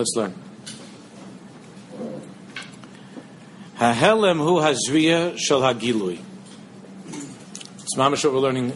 let's 0.00 0.16
learn. 0.16 0.34
Hahelem 3.76 4.38
hu 4.38 4.58
hazriya 4.58 5.36
shel 5.36 5.60
hagilui. 5.60 6.18
It's 7.80 7.96
mamash 7.96 8.24
what 8.24 8.32
we're 8.32 8.40
learning 8.40 8.72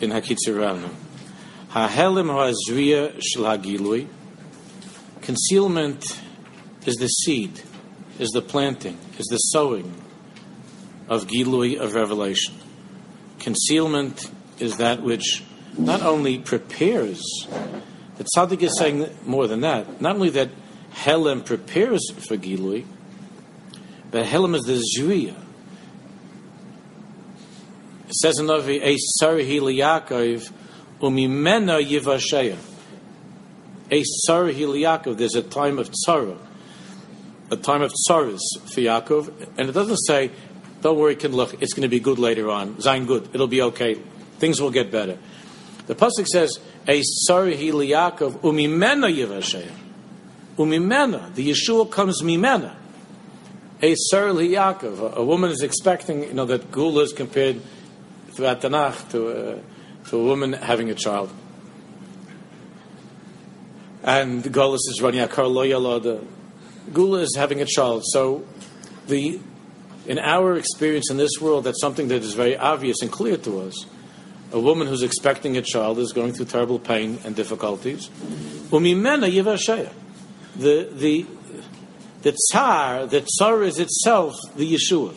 in 0.00 0.10
Hakitzir 0.12 0.56
Ranu. 0.56 0.88
Hahelem 1.72 2.28
hu 2.28 2.72
hazriya 2.72 3.20
shel 3.22 3.42
hagilui. 3.42 4.08
Concealment 5.20 6.22
is 6.86 6.96
the 6.96 7.08
seed, 7.08 7.60
is 8.18 8.30
the 8.30 8.40
planting, 8.40 8.96
is 9.18 9.26
the 9.26 9.36
sowing 9.36 10.00
of 11.06 11.26
gilui 11.26 11.76
of 11.76 11.94
revelation. 11.94 12.54
Concealment 13.40 14.30
is 14.58 14.78
that 14.78 15.02
which 15.02 15.44
not 15.76 16.00
only 16.00 16.38
prepares, 16.38 17.20
the 18.16 18.24
tzaddik 18.24 18.62
is 18.62 18.78
saying 18.78 19.08
more 19.24 19.46
than 19.46 19.60
that. 19.60 20.00
Not 20.00 20.16
only 20.16 20.30
that 20.30 20.50
Helem 20.92 21.44
prepares 21.44 22.10
for 22.10 22.36
Gilui, 22.36 22.86
but 24.10 24.24
Helem 24.24 24.54
is 24.54 24.62
the 24.62 24.82
Zriya. 24.96 25.34
It 28.08 28.14
says 28.14 28.38
in 28.38 28.46
Navi, 28.46 28.80
A 28.82 28.96
Sarhi 29.20 29.60
Yaakov, 29.60 30.50
Umimena 31.00 31.84
Yivasheya. 31.84 32.56
A 33.90 34.02
Sarhi 34.28 34.54
Yaakov, 34.54 35.18
there's 35.18 35.34
a 35.34 35.42
time 35.42 35.78
of 35.78 35.90
tzara, 35.90 36.38
a 37.50 37.56
time 37.56 37.82
of 37.82 37.92
tzaras 37.92 38.40
for 38.64 38.80
Yaakov, 38.80 39.48
and 39.58 39.68
it 39.68 39.72
doesn't 39.72 39.98
say, 39.98 40.30
don't 40.82 40.98
worry, 40.98 41.16
can 41.16 41.32
look, 41.32 41.60
it's 41.60 41.72
going 41.72 41.82
to 41.82 41.88
be 41.88 42.00
good 42.00 42.18
later 42.18 42.48
on. 42.48 42.80
Zain 42.80 43.06
good, 43.06 43.28
it'll 43.32 43.48
be 43.48 43.62
okay. 43.62 43.94
Things 44.38 44.60
will 44.60 44.70
get 44.70 44.90
better. 44.90 45.18
The 45.86 45.94
pasuk 45.94 46.26
says, 46.26 46.58
"A 46.88 47.02
sorry 47.02 47.56
Yaakov 47.56 48.40
umimena 48.40 49.12
yivasheya." 49.12 49.72
Umimena, 50.56 51.34
the 51.34 51.50
Yeshua 51.50 51.90
comes 51.90 52.22
mimena. 52.22 52.74
A 53.82 53.94
sorry 53.94 54.48
Yaakov. 54.48 55.14
A 55.14 55.24
woman 55.24 55.50
is 55.50 55.62
expecting, 55.62 56.22
you 56.22 56.32
know, 56.32 56.46
that 56.46 56.70
Gula 56.70 57.02
is 57.02 57.12
compared 57.12 57.60
throughout 58.30 58.60
Tanakh 58.60 59.10
to 59.10 59.28
a, 59.28 59.60
to 60.08 60.18
a 60.18 60.24
woman 60.24 60.52
having 60.54 60.90
a 60.90 60.94
child. 60.94 61.30
And 64.02 64.44
Golas 64.44 64.88
is 64.88 65.00
running 65.02 65.20
a 65.20 65.26
Karlo 65.26 66.02
The 66.02 66.22
Gula 66.92 67.20
is 67.20 67.34
having 67.36 67.60
a 67.60 67.66
child. 67.66 68.04
So, 68.06 68.44
the 69.08 69.40
in 70.06 70.20
our 70.20 70.56
experience 70.56 71.10
in 71.10 71.16
this 71.16 71.40
world, 71.40 71.64
that's 71.64 71.80
something 71.80 72.06
that 72.08 72.22
is 72.22 72.34
very 72.34 72.56
obvious 72.56 73.02
and 73.02 73.10
clear 73.10 73.36
to 73.38 73.60
us 73.60 73.86
a 74.52 74.60
woman 74.60 74.86
who's 74.86 75.02
expecting 75.02 75.56
a 75.56 75.62
child 75.62 75.98
is 75.98 76.12
going 76.12 76.32
through 76.32 76.46
terrible 76.46 76.78
pain 76.78 77.18
and 77.24 77.34
difficulties. 77.34 78.08
Umimena. 78.70 79.92
The 80.56 80.88
the 80.92 81.26
the 82.22 82.32
tsar, 82.32 83.06
the 83.06 83.20
tsar 83.22 83.62
is 83.62 83.78
itself 83.78 84.34
the 84.56 84.74
Yeshua. 84.74 85.14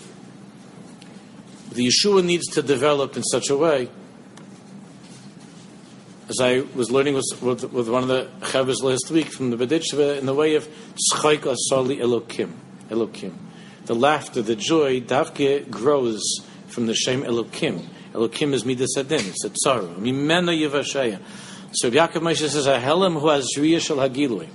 The 1.71 1.88
Yeshua 1.88 2.25
needs 2.25 2.47
to 2.47 2.61
develop 2.61 3.16
in 3.16 3.23
such 3.23 3.49
a 3.49 3.58
way. 3.58 3.89
As 6.27 6.39
I 6.39 6.59
was 6.75 6.91
learning 6.91 7.16
with, 7.16 7.41
with, 7.41 7.73
with 7.73 7.89
one 7.89 8.03
of 8.03 8.09
the 8.09 8.30
chavos 8.41 8.83
last 8.83 9.09
week 9.09 9.27
from 9.27 9.49
the 9.49 9.58
Bedichva, 9.58 10.19
in 10.19 10.27
the 10.27 10.33
way 10.36 10.53
of 10.55 10.67
tzchayk 10.67 11.39
asali 11.39 11.99
elokim, 11.99 12.52
elokim. 12.89 13.33
The 13.86 13.95
laughter, 13.95 14.43
the 14.43 14.55
joy, 14.55 15.02
davke 15.02 15.67
grows 15.71 16.21
from 16.67 16.86
the 16.86 16.93
shame 16.93 17.23
elokim 17.23 17.88
Elokim 18.13 18.53
is 18.53 18.65
midas 18.65 18.95
adin. 18.97 19.25
It's 19.25 19.45
a 19.45 19.49
tzaru. 19.49 19.95
Mimeno 19.95 20.52
yivashaya. 20.55 21.19
So 21.71 21.91
Yaakov 21.91 22.21
Moshe 22.21 22.47
says 22.47 22.65
a 22.65 22.79
helim 22.79 23.19
who 23.19 23.29
has 23.29 23.47
zriya 23.55 23.79
shel 23.79 23.97
hagilui. 23.97 24.47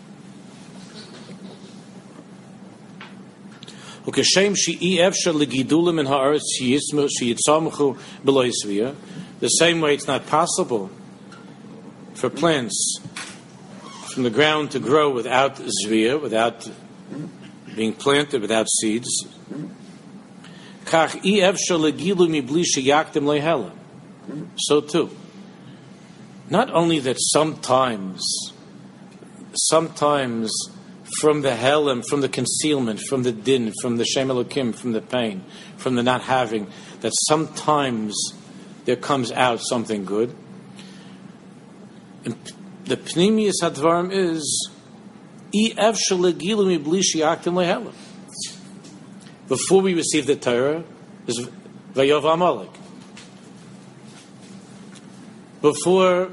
Ukeshem 4.05 4.57
she'i 4.57 4.99
efsha 4.99 5.33
legidulim 5.33 6.01
in 6.01 6.07
ha'aretz 6.07 6.43
sheyitzmu 6.61 7.09
sheyitzamchu 7.09 7.97
beloy 8.25 8.51
zriya. 8.51 8.95
The 9.41 9.49
same 9.49 9.81
way 9.81 9.95
it's 9.95 10.07
not 10.07 10.27
possible 10.27 10.91
for 12.15 12.29
plants 12.29 12.99
from 14.13 14.25
the 14.25 14.31
ground 14.31 14.73
to 14.73 14.79
grow 14.79 15.11
without 15.11 15.57
zriya, 15.57 16.21
without 16.21 16.69
being 17.75 17.93
planted, 17.93 18.43
without 18.43 18.69
seeds. 18.69 19.27
So 24.57 24.81
too, 24.81 25.11
not 26.51 26.71
only 26.71 26.99
that 27.01 27.17
sometimes, 27.19 28.23
sometimes 29.55 30.53
from 31.21 31.43
the 31.43 31.51
helam, 31.51 32.03
from 32.09 32.21
the 32.21 32.29
concealment, 32.29 33.01
from 33.01 33.23
the 33.23 33.33
din, 33.33 33.73
from 33.81 33.97
the 33.97 34.05
shem 34.05 34.29
elokim, 34.29 34.75
from 34.75 34.93
the 34.93 35.01
pain, 35.01 35.45
from 35.77 35.95
the 35.95 36.03
not 36.03 36.23
having, 36.23 36.67
that 37.01 37.13
sometimes 37.29 38.15
there 38.85 38.97
comes 38.97 39.31
out 39.33 39.61
something 39.61 40.05
good. 40.05 40.35
And 42.25 42.37
the 42.85 42.97
pnimius 42.97 43.55
hadvarim 43.63 44.13
is, 44.13 44.71
before 49.49 49.83
we 49.83 49.95
receive 49.95 50.27
the 50.27 50.37
Torah 50.37 50.85
is 51.27 51.49
Vayov 51.95 52.33
Amalek. 52.33 52.71
Before, 55.61 56.31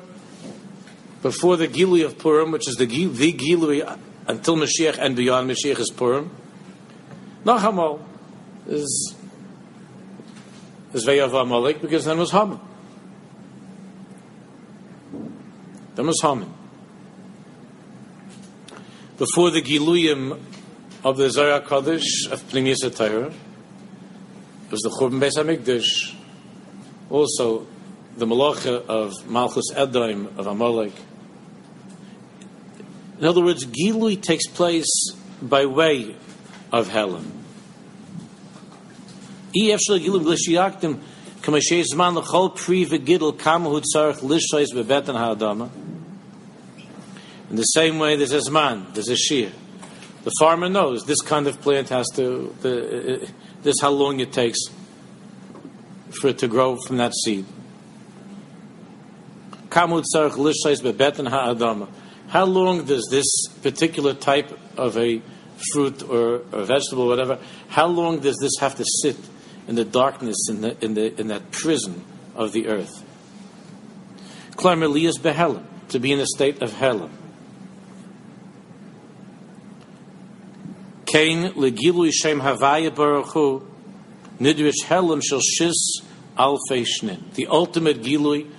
before 1.21 1.57
the 1.57 1.67
Gilui 1.67 2.05
of 2.05 2.17
Purim, 2.17 2.51
which 2.51 2.67
is 2.67 2.75
the, 2.75 2.85
the 2.85 3.33
Gilui 3.33 3.99
until 4.27 4.55
Mashiach 4.55 4.97
and 4.97 5.15
beyond 5.15 5.49
Mashiach 5.49 5.79
is 5.79 5.91
Purim, 5.95 6.31
Nachamal 7.45 8.01
is, 8.67 9.15
is 10.93 11.05
Vayov 11.05 11.41
Amalek 11.41 11.81
because 11.81 12.05
then 12.05 12.17
was 12.17 12.31
Haman. 12.31 12.59
Then 15.95 16.07
was 16.07 16.21
Haman. 16.21 16.53
Before 19.17 19.51
the 19.51 19.61
Giluyim 19.61 20.39
of 21.03 21.17
the 21.17 21.29
Zohar 21.29 21.61
Kodesh 21.61 22.31
of 22.31 22.43
Pnimius 22.49 22.95
Torah. 22.95 23.33
Was 24.69 24.81
the 24.81 24.89
Churban 24.89 25.19
Beis 25.19 25.35
Hamikdash, 25.35 26.15
also 27.09 27.67
the 28.15 28.25
Malacha 28.25 28.85
of 28.85 29.27
Malchus 29.27 29.65
Edom 29.75 30.27
of 30.37 30.47
Amalek. 30.47 30.93
In 33.19 33.25
other 33.25 33.43
words, 33.43 33.65
Gilui 33.65 34.21
takes 34.21 34.47
place 34.47 35.11
by 35.41 35.65
way 35.65 36.15
of 36.71 36.87
Helen. 36.87 37.31
In 39.53 39.75
the 47.57 47.63
same 47.63 47.99
way, 47.99 48.15
there's 48.15 48.31
a 48.31 48.39
Zman, 48.39 48.93
there's 48.93 49.09
a 49.09 49.17
Shir. 49.17 49.51
The 50.23 50.31
farmer 50.39 50.69
knows 50.69 51.05
this 51.05 51.21
kind 51.21 51.47
of 51.47 51.61
plant 51.61 51.89
has 51.89 52.07
to, 52.15 52.55
the, 52.61 53.23
uh, 53.23 53.27
this 53.63 53.75
how 53.81 53.89
long 53.89 54.19
it 54.19 54.31
takes 54.31 54.59
for 56.19 56.27
it 56.27 56.37
to 56.39 56.47
grow 56.47 56.77
from 56.85 56.97
that 56.97 57.13
seed. 57.13 57.45
How 59.71 59.87
long 62.45 62.85
does 62.85 63.07
this 63.09 63.47
particular 63.63 64.13
type 64.13 64.59
of 64.77 64.97
a 64.97 65.21
fruit 65.73 66.03
or 66.03 66.41
a 66.51 66.65
vegetable, 66.65 67.03
or 67.03 67.07
whatever, 67.07 67.39
how 67.69 67.87
long 67.87 68.19
does 68.19 68.37
this 68.41 68.51
have 68.59 68.75
to 68.75 68.85
sit 69.01 69.17
in 69.67 69.75
the 69.75 69.85
darkness, 69.85 70.37
in, 70.49 70.61
the, 70.61 70.77
in, 70.83 70.93
the, 70.93 71.19
in 71.19 71.27
that 71.27 71.51
prison 71.51 72.03
of 72.35 72.51
the 72.51 72.67
earth? 72.67 73.03
To 74.61 75.99
be 75.99 76.11
in 76.11 76.19
a 76.19 76.25
state 76.25 76.61
of 76.61 76.71
helam. 76.73 77.09
Kain 81.11 81.51
legilui 81.53 82.11
shem 82.13 82.39
havaya 82.39 82.93
baruch 82.93 83.33
hu 83.33 83.67
nidrish 84.39 84.85
helam 84.85 85.21
shel 85.21 85.41
shis 85.41 86.01
alfei 86.37 86.85
shnin. 86.85 87.33
The 87.33 87.47
ultimate 87.47 88.01
gilui, 88.01 88.49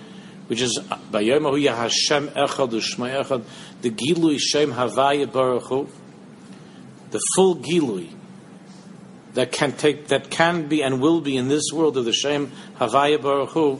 which 0.47 0.61
is 0.61 0.79
bayom 1.11 1.49
hu 1.49 1.67
Hashem 1.67 2.27
echad 2.29 2.69
u'shmai 2.69 3.23
echad, 3.23 3.43
the 3.81 3.89
gilui 3.89 4.37
shem 4.39 4.71
havaya 4.71 5.27
hu, 5.63 5.89
the 7.09 7.19
full 7.35 7.55
gilui 7.55 8.13
that 9.33 9.51
can 9.51 9.71
take, 9.71 10.09
that 10.09 10.29
can 10.29 10.67
be 10.67 10.83
and 10.83 11.01
will 11.01 11.21
be 11.21 11.35
in 11.35 11.47
this 11.47 11.71
world 11.73 11.97
of 11.97 12.05
the 12.05 12.13
shem 12.13 12.51
havaya 12.79 13.47
hu. 13.49 13.77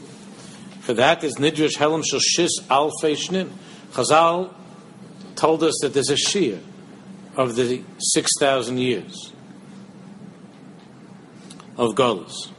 For 0.80 0.94
that 0.94 1.22
is 1.22 1.36
nidrish 1.36 1.76
helam 1.76 2.04
shel 2.04 2.18
shis 2.18 2.60
alfei 2.68 3.14
shnin. 3.14 3.52
Chazal 3.92 4.52
told 5.36 5.62
us 5.62 5.78
that 5.82 5.94
there's 5.94 6.10
a 6.10 6.16
shir 6.16 6.58
of 7.36 7.56
the 7.56 7.82
6,000 7.98 8.78
years 8.78 9.32
of 11.76 11.94
Golos. 11.94 12.50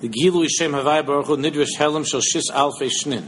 The 0.00 0.08
Gilu 0.08 0.48
Shem 0.48 0.72
Havai 0.72 1.06
Baruch 1.06 1.26
Hu 1.26 1.36
Nidrish 1.36 1.76
Helam 1.78 2.06
Shel 2.06 2.20
Shis 2.20 2.50
Alfei 2.50 2.90
Shnin. 2.90 3.26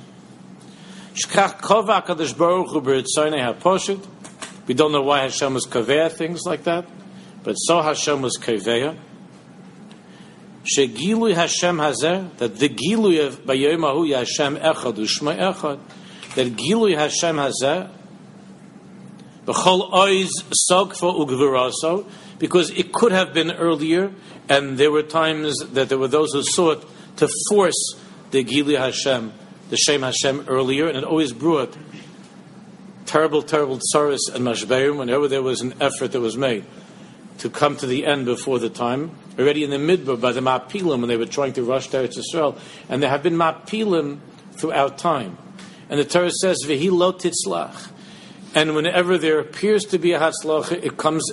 Shkach 1.14 1.60
kova 1.60 2.02
HaKadosh 2.04 2.36
Baruch 2.36 2.70
Hu 2.70 2.80
b'ritzonei 2.80 3.54
haposhit. 3.54 4.04
We 4.66 4.74
don't 4.74 4.92
know 4.92 5.02
why 5.02 5.20
Hashem 5.20 5.54
was 5.54 5.66
kaveya 5.66 6.10
things 6.10 6.42
like 6.46 6.64
that, 6.64 6.88
but 7.44 7.54
so 7.54 7.82
Hashem 7.82 8.22
was 8.22 8.38
kaveya. 8.38 8.96
Shegilui 10.64 11.34
Hashem 11.34 11.76
hazeh, 11.76 12.36
that 12.38 12.56
the 12.56 12.70
gilui 12.70 13.24
of 13.24 13.44
Bayomahu 13.44 14.16
Hashem 14.16 14.56
echad 14.56 14.94
u'shma 14.94 15.54
echad, 15.54 15.78
that 16.34 16.56
gilui 16.56 16.96
Hashem 16.96 17.36
hazeh, 17.36 17.90
because 22.38 22.70
it 22.70 22.92
could 22.92 23.12
have 23.12 23.34
been 23.34 23.52
earlier, 23.52 24.12
and 24.48 24.78
there 24.78 24.90
were 24.90 25.02
times 25.02 25.58
that 25.72 25.88
there 25.88 25.98
were 25.98 26.08
those 26.08 26.32
who 26.32 26.42
sought 26.42 26.84
to 27.16 27.28
force 27.48 27.96
the 28.30 28.44
gilui 28.44 28.78
Hashem, 28.78 29.32
the 29.70 29.76
Shem 29.76 30.02
Hashem 30.02 30.46
earlier, 30.48 30.88
and 30.88 30.98
it 30.98 31.04
always 31.04 31.32
brought 31.32 31.76
terrible, 33.06 33.42
terrible 33.42 33.78
tsaris 33.78 34.32
and 34.34 34.44
mashberim 34.44 34.96
whenever 34.96 35.28
there 35.28 35.42
was 35.42 35.60
an 35.60 35.74
effort 35.80 36.12
that 36.12 36.20
was 36.20 36.36
made 36.36 36.64
to 37.38 37.50
come 37.50 37.76
to 37.76 37.86
the 37.86 38.06
end 38.06 38.24
before 38.24 38.58
the 38.58 38.70
time. 38.70 39.10
Already 39.38 39.64
in 39.64 39.70
the 39.70 39.76
midbar 39.76 40.20
by 40.20 40.32
the 40.32 40.40
Mapilim 40.40 41.00
when 41.00 41.08
they 41.08 41.16
were 41.16 41.26
trying 41.26 41.52
to 41.54 41.62
rush 41.62 41.88
to 41.88 41.98
Eretz 41.98 42.18
Yisrael, 42.18 42.58
and 42.88 43.02
there 43.02 43.10
have 43.10 43.22
been 43.22 43.36
Mapilim 43.36 44.18
throughout 44.58 44.98
time. 44.98 45.36
And 45.88 46.00
the 46.00 46.04
Torah 46.04 46.30
says, 46.30 46.64
"Vehi 46.64 46.90
lo 46.90 47.12
titzlach," 47.12 47.90
and 48.54 48.74
whenever 48.76 49.18
there 49.18 49.40
appears 49.40 49.84
to 49.86 49.98
be 49.98 50.12
a 50.12 50.20
hatzlach, 50.20 50.70
it 50.70 50.96
comes 50.96 51.24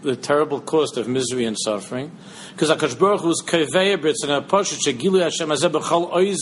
the 0.00 0.16
terrible 0.16 0.60
cost 0.60 0.96
of 0.96 1.06
misery 1.08 1.44
and 1.44 1.58
suffering. 1.58 2.10
Because 2.52 2.70
Akash 2.70 2.98
Baruch 2.98 3.20
Hu's 3.20 3.42
britz 3.42 4.22
and 4.22 4.32
apashat 4.32 4.80
shegilu 4.86 5.22
Hashem 5.22 5.48
hazeh 5.48 5.70
b'chol 5.70 6.10
oiz 6.12 6.38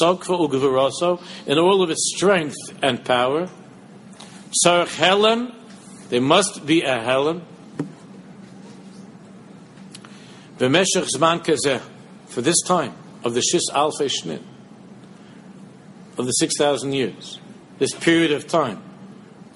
sokva 0.00 0.48
ugvuraso 0.48 1.22
in 1.46 1.58
all 1.58 1.82
of 1.82 1.90
its 1.90 2.12
strength 2.14 2.56
and 2.82 3.04
power. 3.04 3.48
Sarach 4.64 4.94
Helen, 4.96 5.54
there 6.10 6.20
must 6.20 6.66
be 6.66 6.82
a 6.82 7.00
Helen. 7.00 7.42
B'meshech 10.58 11.08
zman 11.16 11.44
kazeh, 11.44 11.80
for 12.26 12.42
this 12.42 12.60
time 12.62 12.94
of 13.24 13.34
the 13.34 13.40
Shis 13.40 13.70
Alfei 13.72 14.10
Shnit, 14.10 14.42
of 16.18 16.26
the 16.26 16.32
6,000 16.32 16.92
years, 16.92 17.40
this 17.78 17.94
period 17.94 18.32
of 18.32 18.46
time 18.46 18.82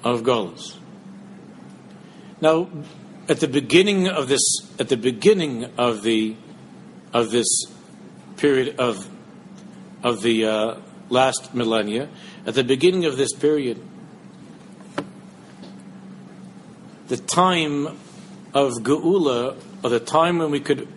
of 0.05 0.23
Golos. 0.23 0.77
Now, 2.41 2.69
at 3.29 3.41
the 3.41 3.49
beginning 3.49 4.09
of 4.09 4.29
this, 4.29 4.43
at 4.79 4.89
the 4.89 4.97
beginning 4.97 5.65
of 5.79 6.03
the, 6.03 6.37
of 7.13 7.31
this 7.31 7.47
period 8.37 8.79
of, 8.79 9.09
of 10.03 10.23
the 10.23 10.45
uh, 10.45 10.75
last 11.09 11.55
millennia, 11.55 12.09
at 12.47 12.55
the 12.55 12.65
beginning 12.65 13.05
of 13.05 13.17
this 13.17 13.33
period, 13.33 13.81
the 17.09 17.17
time 17.17 17.87
of 18.55 18.73
Geula, 18.83 19.57
or 19.83 19.91
the 19.91 20.01
time 20.01 20.39
when 20.39 20.51
we 20.51 20.61
could 20.61 20.89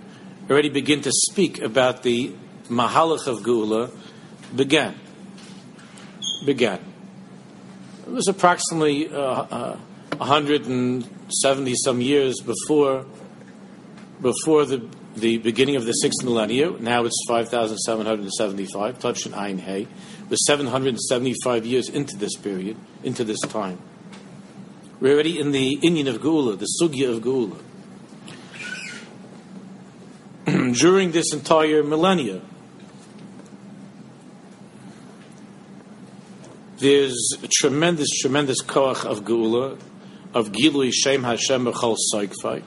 already 0.49 0.69
begin 0.69 1.01
to 1.01 1.11
speak 1.11 1.61
about 1.61 2.03
the 2.03 2.33
Mahalach 2.69 3.27
of 3.27 3.39
Geula, 3.39 3.91
began. 4.55 4.99
Began. 6.45 6.88
It 8.09 8.13
was 8.13 8.27
approximately 8.27 9.07
uh, 9.07 9.19
uh, 9.19 9.77
170 10.17 11.75
some 11.75 12.01
years 12.01 12.41
before 12.41 13.05
before 14.19 14.65
the 14.65 14.89
the 15.15 15.37
beginning 15.37 15.75
of 15.75 15.85
the 15.85 15.91
sixth 15.91 16.23
millennium. 16.23 16.83
Now 16.83 17.05
it's 17.05 17.23
5,775. 17.27 18.97
Touch 18.97 19.31
Ein 19.31 19.59
Hay. 19.59 19.87
We're 20.27 20.37
775 20.37 21.67
years 21.67 21.87
into 21.87 22.17
this 22.17 22.35
period, 22.35 22.77
into 23.03 23.23
this 23.23 23.41
time. 23.41 23.77
We're 24.99 25.13
already 25.13 25.39
in 25.39 25.51
the 25.51 25.73
Indian 25.73 26.07
of 26.07 26.19
Gula, 26.19 26.55
the 26.55 26.67
Sugya 26.81 27.11
of 27.11 27.21
Gula. 27.21 27.57
During 30.73 31.11
this 31.11 31.31
entire 31.31 31.83
millennia, 31.83 32.41
there's 36.79 37.37
a 37.43 37.47
tremendous, 37.47 38.09
tremendous 38.21 38.63
koach 38.63 39.05
of 39.05 39.25
Geula, 39.25 39.77
of 40.33 40.51
Gilui 40.51 40.91
Shem 40.93 41.23
Hashem 41.23 41.65
B'chol 41.65 41.97
Soikfai. 42.13 42.61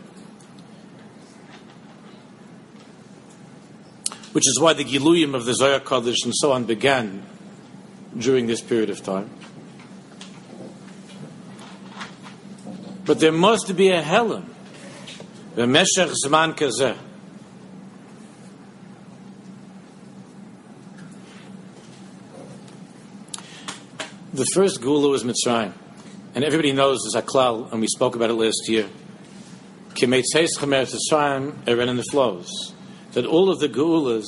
Which 4.33 4.47
is 4.47 4.61
why 4.61 4.75
the 4.75 4.85
Giluyim 4.85 5.35
of 5.35 5.45
the 5.47 5.55
Zohar 5.55 5.81
Kodesh 5.81 6.25
and 6.25 6.35
so 6.35 6.53
on 6.53 6.65
began 6.65 7.25
during 8.17 8.47
this 8.47 8.61
period 8.61 8.91
of 8.91 9.03
time. 9.03 9.31
But 13.05 13.21
there 13.21 13.33
must 13.33 13.75
be 13.77 13.89
a 13.89 14.03
Helen. 14.03 14.55
B'meshech 15.57 16.15
zman 16.25 16.55
kazeh. 16.55 16.97
The 24.43 24.51
first 24.57 24.81
gula 24.81 25.09
was 25.09 25.23
Mitzrayim. 25.23 25.73
And 26.35 26.43
everybody 26.43 26.73
knows 26.73 26.99
this 27.05 27.15
Aklal, 27.15 27.71
and 27.71 27.81
we 27.81 27.87
spoke 27.87 28.17
about 28.17 28.29
it 28.29 28.33
last 28.33 28.63
year. 28.67 28.89
In 29.95 30.11
the 30.11 32.07
flows. 32.11 32.75
That 33.13 33.25
all 33.25 33.51
of 33.51 33.61
the 33.61 33.69
gulas, 33.69 34.25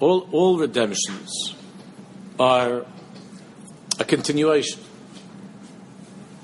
all, 0.00 0.28
all 0.32 0.58
redemptions, 0.58 1.54
are 2.38 2.84
a 3.98 4.04
continuation 4.04 4.80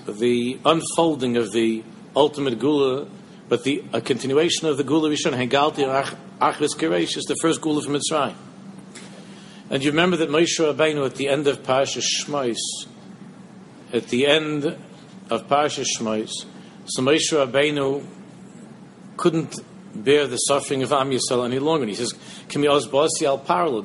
the 0.07 0.59
unfolding 0.65 1.37
of 1.37 1.53
the 1.53 1.85
ultimate 2.17 2.59
gula, 2.59 3.07
but 3.51 3.65
the 3.65 3.85
a 3.93 4.01
continuation 4.01 4.67
of 4.67 4.79
the 4.79 4.85
gula 4.85 5.11
Rishon 5.11 5.35
Hegalti 5.35 5.85
Achris 6.41 6.75
Keresh 6.75 7.19
is 7.19 7.25
the 7.25 7.37
first 7.43 7.61
gula 7.61 7.83
from 7.83 7.93
Mitzrayim. 7.93 8.35
And 9.71 9.85
you 9.85 9.93
remember 9.93 10.17
that 10.17 10.29
Moshe 10.29 10.59
Rabbeinu 10.59 11.07
at 11.07 11.15
the 11.15 11.29
end 11.29 11.47
of 11.47 11.63
Parashat 11.63 12.03
Shmos, 12.03 12.59
at 13.93 14.09
the 14.09 14.27
end 14.27 14.65
of 14.65 15.47
Parashat 15.47 15.87
Shmos, 15.97 16.33
so 16.87 17.03
Moshe 17.03 17.31
Rabbeinu 17.31 18.05
couldn't 19.17 19.61
bear 19.95 20.27
the 20.27 20.39
suffering 20.39 20.83
of 20.83 20.93
Am 20.93 21.11
Yisrael 21.11 21.45
any 21.45 21.61
longer. 21.61 21.85
And 21.85 21.91
he 21.91 21.95
says, 21.95 22.13
"Kimi 22.49 22.67
ozbasi 22.67 23.23
al 23.23 23.39
parlo 23.39 23.85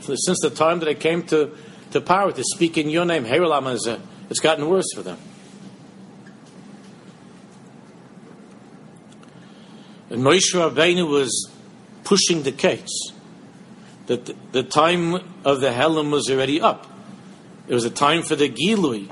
Since 0.00 0.40
the 0.40 0.50
time 0.50 0.80
that 0.80 0.88
I 0.88 0.94
came 0.94 1.22
to 1.28 1.56
to 1.92 2.00
power 2.02 2.32
to 2.32 2.44
speak 2.44 2.76
in 2.76 2.90
your 2.90 3.06
name, 3.06 3.24
Herulam 3.24 3.66
uh, 3.66 3.98
it's 4.28 4.40
gotten 4.40 4.68
worse 4.68 4.92
for 4.94 5.02
them. 5.02 5.18
And 10.10 10.22
Moshe 10.22 10.52
Rabbeinu 10.52 11.08
was 11.08 11.50
pushing 12.04 12.42
the 12.42 12.52
case 12.52 13.12
that 14.06 14.52
the, 14.52 14.62
time 14.62 15.14
of 15.44 15.60
the 15.60 15.70
Helam 15.70 16.10
was 16.10 16.30
already 16.30 16.60
up. 16.60 16.86
It 17.68 17.74
was 17.74 17.84
a 17.84 17.90
time 17.90 18.22
for 18.22 18.36
the 18.36 18.48
Gilui. 18.48 19.10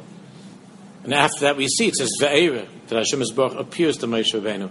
And 1.03 1.13
after 1.13 1.41
that, 1.41 1.57
we 1.57 1.69
see 1.69 1.89
it 1.89 1.97
says 1.97 2.13
Ve'era, 2.21 2.67
that 2.89 2.97
Hashem 2.97 3.23
Baruch 3.35 3.59
appears 3.59 3.99
to 3.99 4.07
Moshe 4.07 4.33
Rabbeinu. 4.33 4.71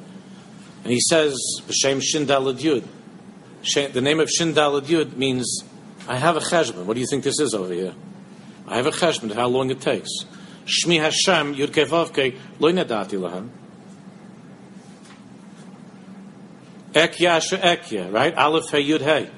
And 0.84 0.92
he 0.92 1.00
says, 1.00 1.38
B'Shem 1.68 2.02
Shindalad 2.02 2.60
Yud. 2.60 2.84
The 3.94 4.02
name 4.02 4.20
of 4.20 4.30
Shindalad 4.30 4.84
Yud 4.84 5.16
means, 5.16 5.64
I 6.08 6.18
have 6.18 6.36
a 6.36 6.42
cheshbon. 6.42 6.86
What 6.86 6.96
do 6.96 7.00
you 7.00 7.08
think 7.08 7.24
this 7.24 7.40
is 7.40 7.54
over 7.54 7.74
here? 7.74 7.94
I 8.68 8.78
have 8.78 8.88
a 8.88 8.92
cheshbon 8.92 9.34
how 9.34 9.48
long 9.48 9.70
it 9.70 9.82
takes. 9.82 10.10
Shmi 10.66 11.00
Hashem 11.00 11.56
Yud 11.56 11.68
Kevavke 11.68 12.38
Lo 12.60 12.72
Nedati 12.72 13.20
Lahem. 13.20 13.50
Ekya 16.94 17.60
Ekya, 17.60 18.12
right? 18.12 18.34
Aleph 18.36 18.70
Hey 18.70 18.86
Yud 18.86 19.02
Hey. 19.02 19.30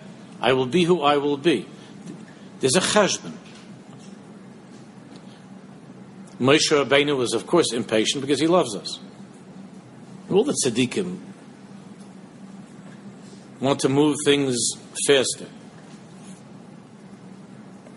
I 0.46 0.54
will 0.54 0.68
be 0.68 0.84
who 0.84 1.02
I 1.02 1.18
will 1.18 1.38
be. 1.38 1.66
There's 2.60 2.76
a 2.76 2.80
cheshbon. 2.80 3.34
Moshe 6.40 6.70
Rabbeinu 6.70 7.18
was, 7.18 7.34
of 7.34 7.48
course, 7.48 7.74
impatient 7.74 8.22
because 8.22 8.40
he 8.40 8.46
loves 8.46 8.76
us. 8.76 9.00
All 10.30 10.44
the 10.44 10.56
tzaddikim 10.64 11.18
want 13.60 13.80
to 13.80 13.90
move 13.90 14.18
things 14.24 14.56
faster. 15.08 15.48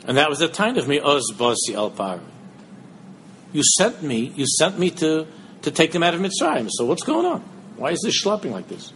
And 0.07 0.17
that 0.17 0.31
was 0.31 0.39
the 0.39 0.49
time 0.49 0.79
of 0.79 0.89
me, 0.89 1.01
Oz 1.01 1.31
Basi 1.37 1.75
Al. 1.75 2.23
You 3.53 3.63
sent 3.77 4.03
me, 4.03 4.33
you 4.35 4.47
sent 4.47 4.79
me 4.79 4.91
to, 4.93 5.27
to 5.61 5.71
take 5.71 5.93
them 5.93 6.03
out 6.03 6.15
of 6.15 6.23
Mitzrayim. 6.23 6.71
So 6.71 6.87
what's 6.87 7.03
going 7.03 7.27
on? 7.27 7.41
Why 7.77 7.91
is 7.91 8.01
this 8.03 8.25
schlepping 8.25 8.53
like 8.53 8.69
this? 8.69 8.95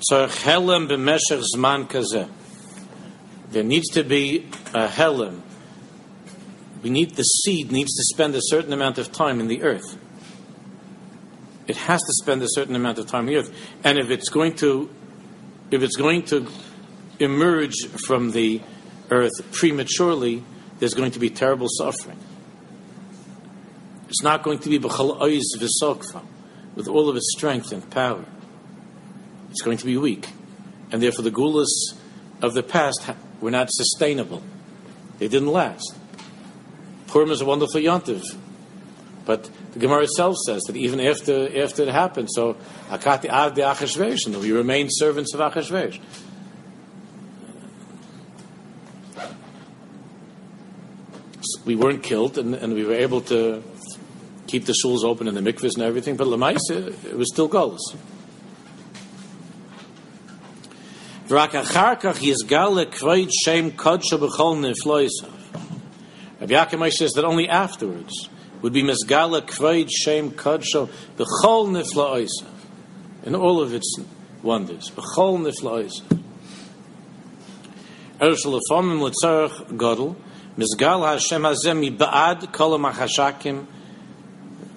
So 0.00 0.26
Helem 0.26 0.88
b'meshech 0.88 1.42
zman 1.54 1.88
kazeh. 1.88 2.28
There 3.50 3.64
needs 3.64 3.88
to 3.90 4.04
be 4.04 4.46
a 4.74 4.88
Helem. 4.88 5.40
We 6.82 6.90
need 6.90 7.16
the 7.16 7.22
seed 7.22 7.72
needs 7.72 7.94
to 7.94 8.02
spend 8.14 8.34
a 8.34 8.42
certain 8.42 8.72
amount 8.72 8.98
of 8.98 9.10
time 9.10 9.40
in 9.40 9.48
the 9.48 9.62
earth. 9.62 9.96
It 11.66 11.76
has 11.76 12.00
to 12.00 12.12
spend 12.22 12.42
a 12.42 12.48
certain 12.48 12.76
amount 12.76 12.98
of 12.98 13.06
time 13.06 13.20
in 13.20 13.26
the 13.26 13.36
earth, 13.36 13.54
and 13.82 13.98
if 13.98 14.10
it's 14.10 14.28
going 14.28 14.54
to, 14.56 14.90
if 15.70 15.82
it's 15.82 15.96
going 15.96 16.24
to 16.26 16.46
emerge 17.18 17.74
from 18.06 18.32
the 18.32 18.60
earth 19.10 19.32
prematurely, 19.52 20.44
there's 20.78 20.94
going 20.94 21.12
to 21.12 21.18
be 21.18 21.30
terrible 21.30 21.68
suffering. 21.68 22.18
It's 24.08 24.22
not 24.22 24.42
going 24.42 24.58
to 24.60 24.68
be 24.68 24.78
with 24.78 25.00
all 25.00 27.08
of 27.08 27.16
its 27.16 27.32
strength 27.36 27.72
and 27.72 27.90
power. 27.90 28.24
It's 29.56 29.62
going 29.62 29.78
to 29.78 29.86
be 29.86 29.96
weak. 29.96 30.28
And 30.92 31.02
therefore 31.02 31.22
the 31.22 31.30
gulas 31.30 31.64
of 32.42 32.52
the 32.52 32.62
past 32.62 33.10
were 33.40 33.50
not 33.50 33.70
sustainable. 33.70 34.42
They 35.18 35.28
didn't 35.28 35.48
last. 35.48 35.96
Purim 37.06 37.30
is 37.30 37.40
a 37.40 37.46
wonderful 37.46 37.80
yontiv. 37.80 38.22
But 39.24 39.48
the 39.72 39.78
Gemara 39.78 40.02
itself 40.02 40.36
says 40.44 40.60
that 40.64 40.76
even 40.76 41.00
after 41.00 41.64
after 41.64 41.84
it 41.84 41.88
happened, 41.88 42.28
so 42.30 42.58
akati 42.90 43.30
av 43.30 43.54
de 43.54 43.62
Achashverosh, 43.62 44.36
we 44.36 44.52
remain 44.52 44.88
servants 44.90 45.32
of 45.32 45.40
Achashverosh. 45.40 46.00
We 51.64 51.76
weren't 51.76 52.02
killed, 52.02 52.36
and, 52.36 52.54
and 52.54 52.74
we 52.74 52.84
were 52.84 52.92
able 52.92 53.22
to 53.22 53.62
keep 54.48 54.66
the 54.66 54.74
shuls 54.74 55.02
open 55.02 55.28
and 55.28 55.36
the 55.36 55.40
mikvahs 55.40 55.76
and 55.76 55.82
everything. 55.82 56.16
But 56.16 56.26
lemaisa, 56.26 56.88
it 57.06 57.16
was 57.16 57.32
still 57.32 57.48
gullus. 61.28 61.76
Rabbi 66.38 66.52
Yaakov 66.52 66.92
says 66.92 67.12
that 67.12 67.24
only 67.24 67.48
afterwards 67.48 68.28
would 68.62 68.72
be 68.72 68.82
Mesgala 68.82 69.42
Kveid 69.42 69.90
Shem 69.90 70.30
Kadsho 70.30 70.88
B'chol 71.16 71.68
Nifla 71.68 72.28
in 73.24 73.34
all 73.34 73.60
of 73.60 73.74
its 73.74 73.98
wonders. 74.42 74.90
B'chol 74.90 75.40
Nifla 75.40 75.90
Erushal 78.20 78.60
Lefomim 78.60 79.00
L'tzarech 79.00 79.76
Godel 79.76 80.16
Mesgal 80.56 81.06
Hashem 81.06 81.42
Hazem 81.42 81.96
Ba'ad 81.96 82.52
Kol 82.52 82.78
HaMachashakim 82.78 83.66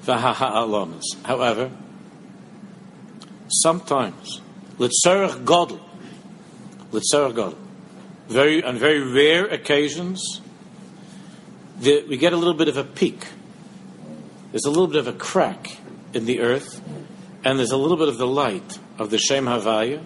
V'Ha'alamas. 0.06 1.04
However, 1.24 1.72
sometimes 3.50 4.42
L'tzarech 4.78 5.44
Godel 5.44 5.80
L'tzarech 6.92 7.34
Godel 7.34 7.58
very 8.28 8.64
on 8.64 8.78
very 8.78 9.02
rare 9.02 9.46
occasions 9.46 10.42
we 11.82 12.18
get 12.18 12.34
a 12.34 12.38
little 12.38 12.54
bit 12.54 12.68
of 12.68 12.78
a 12.78 12.84
peak 12.84 13.26
there's 14.52 14.66
a 14.66 14.70
little 14.70 14.88
bit 14.88 14.98
of 14.98 15.08
a 15.08 15.14
crack 15.14 15.78
in 16.14 16.26
the 16.26 16.40
earth, 16.40 16.82
and 17.44 17.60
there's 17.60 17.72
a 17.72 17.78
little 17.78 17.98
bit 17.98 18.08
of 18.08 18.18
the 18.18 18.26
light 18.26 18.80
of 18.98 19.12
the 19.12 19.20
Shem 19.20 19.46
Havaya, 19.46 20.02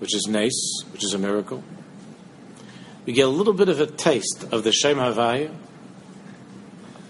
which 0.00 0.14
is 0.14 0.26
Nace, 0.28 0.82
which 0.90 1.04
is 1.04 1.14
a 1.14 1.18
miracle. 1.18 1.62
We 3.04 3.12
get 3.12 3.26
a 3.26 3.30
little 3.30 3.52
bit 3.52 3.68
of 3.68 3.80
a 3.80 3.86
taste 3.86 4.44
of 4.50 4.64
the 4.64 4.72
Shem 4.72 4.96
Havaya, 4.96 5.54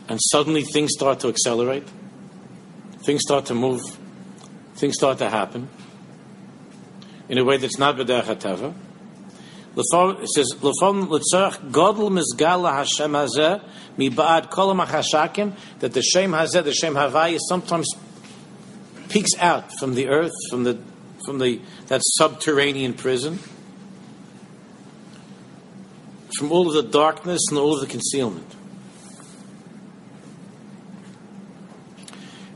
and 0.09 0.21
suddenly 0.31 0.65
things 0.65 0.93
start 0.93 1.21
to 1.21 1.29
accelerate. 1.29 1.89
Things 3.07 3.23
start 3.23 3.47
to 3.47 3.55
move. 3.55 3.81
Things 4.75 4.95
start 4.95 5.19
to 5.19 5.31
happen 5.31 5.69
in 7.29 7.39
a 7.39 7.45
way 7.45 7.57
that's 7.57 7.79
not 7.79 7.97
B'derech 7.97 8.25
HaTeva. 8.25 8.75
It 9.79 10.31
says, 10.31 10.55
"Lefon 10.63 11.07
Hashem 12.65 13.13
hazeh 13.13 14.51
kol 14.51 14.75
machashakim." 14.75 15.53
That 15.81 15.93
the 15.93 16.01
Shem 16.03 16.33
hazeh, 16.33 16.65
the 16.65 16.73
Shem 16.73 16.95
havaya, 16.95 17.39
sometimes 17.47 17.87
peeks 19.11 19.33
out 19.39 19.71
from 19.79 19.95
the 19.95 20.09
earth, 20.09 20.33
from 20.51 20.65
the 20.65 20.79
from 21.27 21.39
the 21.41 21.61
that 21.89 22.01
subterranean 22.03 22.95
prison, 22.95 23.39
from 26.39 26.51
all 26.51 26.69
of 26.69 26.75
the 26.75 26.83
darkness 26.83 27.43
and 27.51 27.59
all 27.59 27.75
of 27.75 27.81
the 27.81 27.87
concealment. 27.87 28.55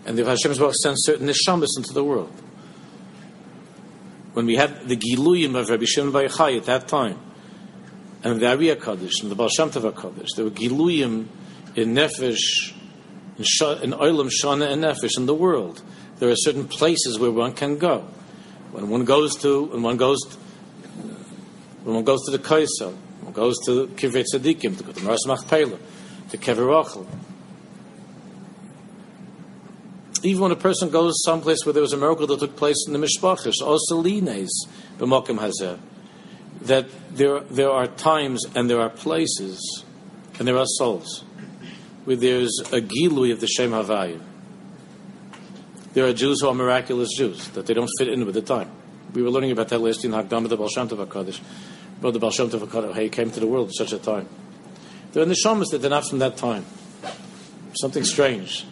And 0.06 0.16
the 0.16 0.24
Hashem 0.24 0.54
sends 0.54 1.04
certain 1.04 1.28
neshamas 1.28 1.76
into 1.76 1.92
the 1.92 2.02
world 2.02 2.32
when 4.32 4.46
we 4.46 4.56
had 4.56 4.88
the 4.88 4.96
Giluyim 4.96 5.58
of 5.58 5.68
Rabbi 5.68 5.84
Shimon 5.84 6.12
Bar 6.12 6.24
Yochai 6.24 6.58
at 6.58 6.64
that 6.64 6.88
time, 6.88 7.18
and 8.22 8.40
the 8.40 8.46
Ariya 8.46 8.80
Kaddish 8.80 9.22
and 9.22 9.30
the 9.30 9.34
Baal 9.34 9.48
Shem 9.48 9.70
Tov 9.70 9.94
Kaddish, 10.00 10.34
there 10.34 10.44
were 10.44 10.50
Giluyim 10.50 11.26
in 11.74 11.94
Nefesh, 11.94 12.74
in, 13.38 13.44
Sh- 13.44 13.82
in 13.82 13.92
Olam 13.92 14.30
Shana 14.30 14.70
and 14.70 14.82
Nefesh 14.84 15.16
in 15.16 15.26
the 15.26 15.34
world. 15.34 15.82
There 16.18 16.28
are 16.28 16.36
certain 16.36 16.68
places 16.68 17.18
where 17.18 17.30
one 17.30 17.54
can 17.54 17.78
go. 17.78 18.00
When 18.72 18.88
one 18.88 19.04
goes 19.04 19.36
to, 19.36 19.64
when 19.64 19.82
one 19.82 19.96
goes, 19.96 20.20
to, 20.20 20.36
when 21.84 21.94
one 21.96 22.04
goes 22.04 22.24
to 22.26 22.30
the 22.30 22.38
Kaisel, 22.38 22.94
one 23.22 23.32
goes 23.32 23.56
to 23.66 23.86
Kivrei 23.88 24.24
Tzadikim, 24.32 24.76
to 24.76 24.84
go 24.84 24.92
to 24.92 25.00
Mearas 25.00 25.26
Machpelah, 25.26 25.78
to 26.30 26.38
Kever 26.38 26.66
even 30.22 30.42
when 30.42 30.52
a 30.52 30.56
person 30.56 30.90
goes 30.90 31.22
someplace 31.24 31.64
where 31.64 31.72
there 31.72 31.82
was 31.82 31.92
a 31.92 31.96
miracle 31.96 32.26
that 32.26 32.40
took 32.40 32.56
place 32.56 32.84
in 32.86 32.92
the 32.92 32.98
mishpachish, 32.98 33.60
also 33.62 33.96
lines 33.96 34.66
b'mokim 34.98 35.38
hazeh, 35.38 35.78
that 36.62 36.86
there 37.10 37.40
there 37.40 37.70
are 37.70 37.86
times 37.86 38.44
and 38.54 38.68
there 38.68 38.80
are 38.80 38.90
places 38.90 39.84
and 40.38 40.46
there 40.46 40.58
are 40.58 40.66
souls 40.66 41.24
where 42.04 42.16
there's 42.16 42.58
a 42.72 42.80
gilui 42.80 43.32
of 43.32 43.40
the 43.40 43.46
Shem 43.46 43.70
Havayim. 43.70 44.20
There 45.92 46.06
are 46.06 46.12
Jews 46.12 46.40
who 46.40 46.48
are 46.48 46.54
miraculous 46.54 47.10
Jews 47.16 47.48
that 47.50 47.66
they 47.66 47.74
don't 47.74 47.90
fit 47.98 48.08
in 48.08 48.24
with 48.24 48.34
the 48.34 48.42
time. 48.42 48.70
We 49.12 49.22
were 49.22 49.30
learning 49.30 49.50
about 49.50 49.68
that 49.68 49.80
last 49.80 50.04
in 50.04 50.12
Hagdama 50.12 50.48
the 50.48 50.56
Baal 50.56 50.68
Shem 50.68 50.88
Tov 50.88 51.04
Hakadosh. 51.04 51.40
Brother 52.00 52.18
Baal 52.18 52.30
Shem 52.30 52.48
Tov 52.48 52.66
Hakadosh, 52.66 52.96
he 52.96 53.08
came 53.08 53.30
to 53.30 53.40
the 53.40 53.46
world 53.46 53.68
at 53.68 53.74
such 53.74 53.92
a 53.92 53.98
time. 53.98 54.28
There 55.12 55.22
are 55.22 55.26
the 55.26 55.34
shamas 55.34 55.70
that 55.72 55.78
they're 55.78 55.90
not 55.90 56.08
from 56.08 56.20
that 56.20 56.36
time. 56.36 56.64
Something 57.74 58.04
strange 58.04 58.64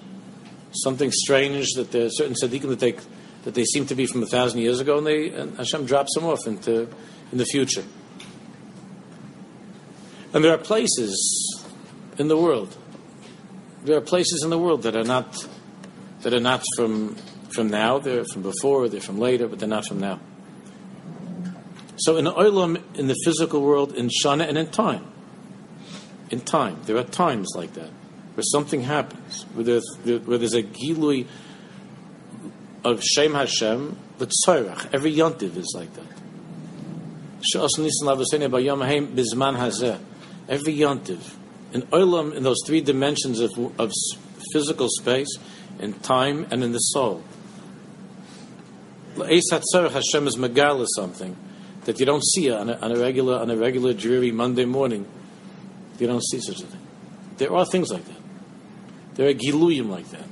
something 0.73 1.11
strange 1.13 1.73
that 1.75 1.93
there 1.93 2.07
are 2.07 2.11
certain 2.11 2.35
tzaddikim 2.35 2.69
that 2.69 2.81
they, 2.81 2.93
that 3.45 3.55
they 3.55 3.65
seem 3.65 3.87
to 3.87 3.95
be 3.95 4.07
from 4.07 4.23
a 4.23 4.27
thousand 4.27 4.61
years 4.61 4.81
ago, 4.81 4.99
and, 4.99 5.07
they, 5.07 5.31
and 5.31 5.57
Hashem 5.57 5.87
drops 5.87 6.15
them 6.15 6.25
off 6.25 6.47
into 6.47 6.89
in 7.33 7.39
the 7.39 7.45
future. 7.45 7.85
And 10.33 10.45
there 10.45 10.53
are 10.53 10.59
places 10.59 11.65
in 12.19 12.29
the 12.29 12.37
world. 12.37 12.77
There 13.85 13.97
are 13.97 14.03
places 14.03 14.43
in 14.43 14.51
the 14.51 14.59
world 14.59 14.83
that 14.83 14.97
are 14.97 15.05
not 15.05 15.49
that 16.23 16.35
are 16.35 16.41
not 16.41 16.63
from 16.77 17.15
from 17.51 17.69
now. 17.69 17.99
They're 17.99 18.25
from 18.25 18.43
before. 18.43 18.89
They're 18.89 19.01
from 19.01 19.19
later, 19.19 19.49
but 19.49 19.59
they're 19.59 19.69
not 19.69 19.87
from 19.87 20.01
now. 20.01 20.21
So 21.97 22.17
in 22.17 22.27
olam, 22.27 22.83
in 22.95 23.09
the 23.09 23.17
physical 23.25 23.63
world, 23.63 23.95
in 23.95 24.09
shana, 24.09 24.47
and 24.47 24.59
in 24.59 24.69
time, 24.71 25.07
in 26.31 26.41
time, 26.41 26.79
there 26.85 26.97
are 26.97 27.05
times 27.05 27.53
like 27.57 27.73
that 27.75 27.91
where 28.39 28.45
something 28.45 28.83
happens, 28.83 29.43
where 29.55 29.65
there's, 29.65 29.97
where 30.05 30.39
there's 30.39 30.55
a 30.55 30.63
gilui 30.63 31.27
of 32.85 33.03
Shem 33.03 33.35
Hashem, 33.35 33.99
the 34.19 34.29
tzorach. 34.29 34.95
Every 34.95 35.13
yontiv 35.13 35.57
is 35.57 35.75
like 35.75 35.93
that. 35.95 36.05
Every 40.49 40.73
yontiv. 40.77 41.35
In 41.73 41.83
olam, 41.83 42.33
in 42.33 42.45
those 42.45 42.61
three 42.65 42.81
dimensions 42.81 43.41
of, 43.41 43.51
of 43.77 43.93
physical 44.53 44.87
space, 44.89 45.37
in 45.81 45.95
time, 45.95 46.47
and 46.53 46.63
in 46.63 46.71
the 46.71 46.79
soul. 46.79 47.25
Hashem 49.17 50.29
is 50.29 50.37
megala 50.37 50.87
something 50.95 51.37
that 51.87 51.99
you 51.99 52.07
don't 52.07 52.25
see 52.25 52.53
on 52.53 52.71
a, 52.71 52.75
on 52.75 52.93
a 52.93 53.01
regular 53.01 53.37
on 53.41 53.51
a 53.51 53.57
regular 53.57 53.93
dreary 53.95 54.31
Monday 54.31 54.65
morning. 54.65 55.09
You 55.99 56.07
don't 56.07 56.23
see 56.23 56.39
such 56.39 56.61
a 56.61 56.67
thing. 56.67 56.81
There 57.39 57.53
are 57.53 57.67
things 57.67 57.91
like 57.91 58.05
that. 58.05 58.18
There 59.19 59.29
are 59.29 59.35
giluyim 59.35 59.89
like 59.89 60.09
that. 60.11 60.29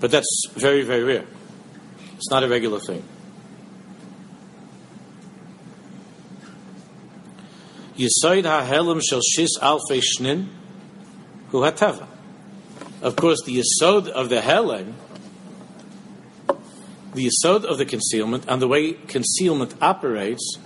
But 0.00 0.10
that's 0.10 0.48
very, 0.54 0.82
very 0.82 1.04
rare. 1.04 1.26
It's 2.16 2.28
not 2.28 2.42
a 2.42 2.48
regular 2.48 2.80
thing. 2.80 3.04
Yisoid 7.96 8.46
ha'helim 8.46 9.00
shel 9.00 9.20
shis 9.20 9.50
alfei 9.62 10.02
shnin 10.02 10.48
hu 11.50 11.60
hatava. 11.60 12.08
Of 13.00 13.14
course, 13.14 13.42
the 13.44 13.62
yisod 13.62 14.08
of 14.08 14.28
the 14.28 14.40
helim, 14.40 14.94
the 17.14 17.30
yisod 17.30 17.64
of 17.64 17.78
the 17.78 17.84
concealment, 17.84 18.44
and 18.48 18.60
the 18.60 18.66
way 18.66 18.94
concealment 18.94 19.76
operates 19.80 20.58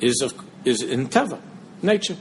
is 0.00 0.20
of, 0.20 0.34
is 0.64 0.82
in 0.82 1.06
teva, 1.06 1.40
nature. 1.80 2.16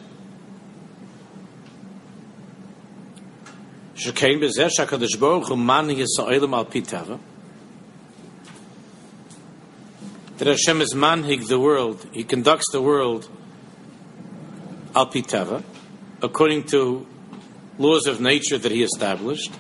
שכן 3.99 4.41
בזה 4.41 4.71
שהקדוש 4.71 5.17
ברוך 5.17 5.49
הוא 5.49 5.59
מן 5.59 5.89
יסועלם 5.91 6.55
על 6.55 6.65
פי 6.71 6.81
טבע, 6.81 7.17
that 10.39 10.49
Hashem 10.49 10.81
is 10.81 10.95
manhig 10.95 11.47
the 11.47 11.61
world, 11.61 12.07
He 12.13 12.25
conducts 12.25 12.71
the 12.73 12.83
world 12.83 13.29
al 14.97 15.07
piteva, 15.07 15.63
according 16.23 16.65
to 16.65 17.07
laws 17.79 18.07
of 18.07 18.21
nature 18.21 18.59
that 18.59 18.73
He 18.73 18.83
established. 18.83 19.53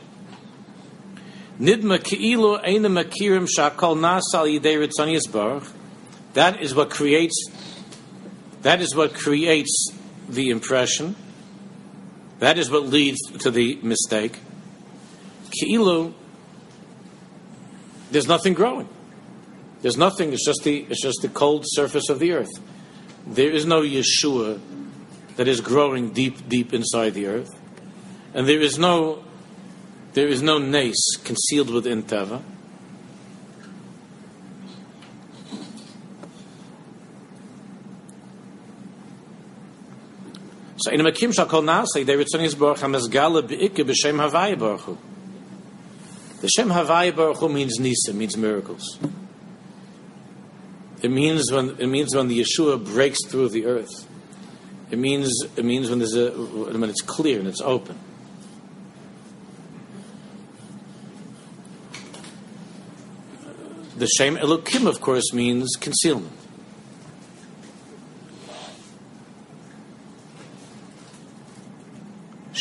Nidma 1.60 2.02
ki'ilu 2.02 2.60
eina 2.64 2.90
makirim 2.90 3.46
shakol 3.46 4.00
nasal 4.00 4.46
yidei 4.46 4.76
ritzon 4.84 5.16
yisbarach. 5.16 5.70
That 6.32 6.60
is 6.60 6.74
what 6.74 6.90
creates 6.90 7.48
That 8.64 8.80
is 8.80 8.94
what 8.94 9.12
creates 9.12 9.92
the 10.26 10.48
impression. 10.48 11.16
that 12.39 12.58
is 12.58 12.72
what 12.72 12.84
leads 12.84 13.19
to 13.39 13.51
the 13.51 13.79
mistake. 13.84 14.39
Ki'ilu, 15.51 16.13
there's 18.12 18.27
nothing 18.27 18.53
growing. 18.53 18.89
There's 19.81 19.98
nothing. 19.98 20.34
It's 20.34 20.46
just 20.46 20.63
the 20.63 20.86
it's 20.89 21.01
just 21.01 21.22
the 21.22 21.29
cold 21.29 21.63
surface 21.67 22.10
of 22.10 22.19
the 22.19 22.34
earth. 22.34 22.51
There 23.25 23.51
is 23.51 23.65
no 23.65 23.81
Yeshua 23.81 24.60
that 25.36 25.48
is 25.48 25.62
growing 25.62 26.12
deep, 26.12 26.50
deep 26.50 26.74
inside 26.74 27.13
the 27.13 27.27
earth, 27.27 27.50
and 28.34 28.48
there 28.48 28.60
is 28.60 28.77
no 28.77 29.24
there 30.13 30.27
is 30.27 30.41
no 30.41 30.58
nace 30.58 31.15
concealed 31.24 31.69
within 31.69 32.03
Teva. 32.03 32.41
So 40.79 40.91
in 40.91 41.01
Makim 41.01 41.33
Shakol 41.33 41.65
Nasi, 41.65 42.03
they 42.03 42.15
return 42.15 42.41
his 42.41 42.55
Baruch 42.55 42.77
HaMezgala 42.77 43.45
Be'ike 43.45 43.86
B'Shem 43.86 44.15
Havaya 44.15 44.57
Baruch 44.57 44.81
Hu. 44.81 44.98
The 46.39 46.48
Shem 46.48 46.69
Havaya 46.69 47.13
Baruch 47.13 47.38
Hu 47.38 47.50
means 47.50 47.79
Nisa, 47.79 48.13
means 48.13 48.38
miracles. 48.38 48.98
It 51.01 51.12
means 51.12 51.51
when 51.51 51.71
it 51.79 51.88
means 51.88 52.15
when 52.15 52.29
the 52.29 52.39
Yeshua 52.39 52.83
breaks 52.83 53.19
through 53.27 53.50
the 53.50 53.65
earth. 53.65 54.07
It 54.89 54.98
means 54.98 55.33
it 55.57 55.65
means 55.65 55.89
when 55.89 56.00
there's 56.00 56.15
a 56.15 56.31
when 56.31 56.89
it's 56.89 57.01
clear 57.01 57.39
and 57.39 57.48
it's 57.48 57.62
open. 57.62 57.98
The 63.98 64.07
Shem 64.07 64.38
Elokim, 64.38 64.88
of 64.88 65.01
course, 65.01 65.33
means 65.33 65.75
concealment. 65.75 66.38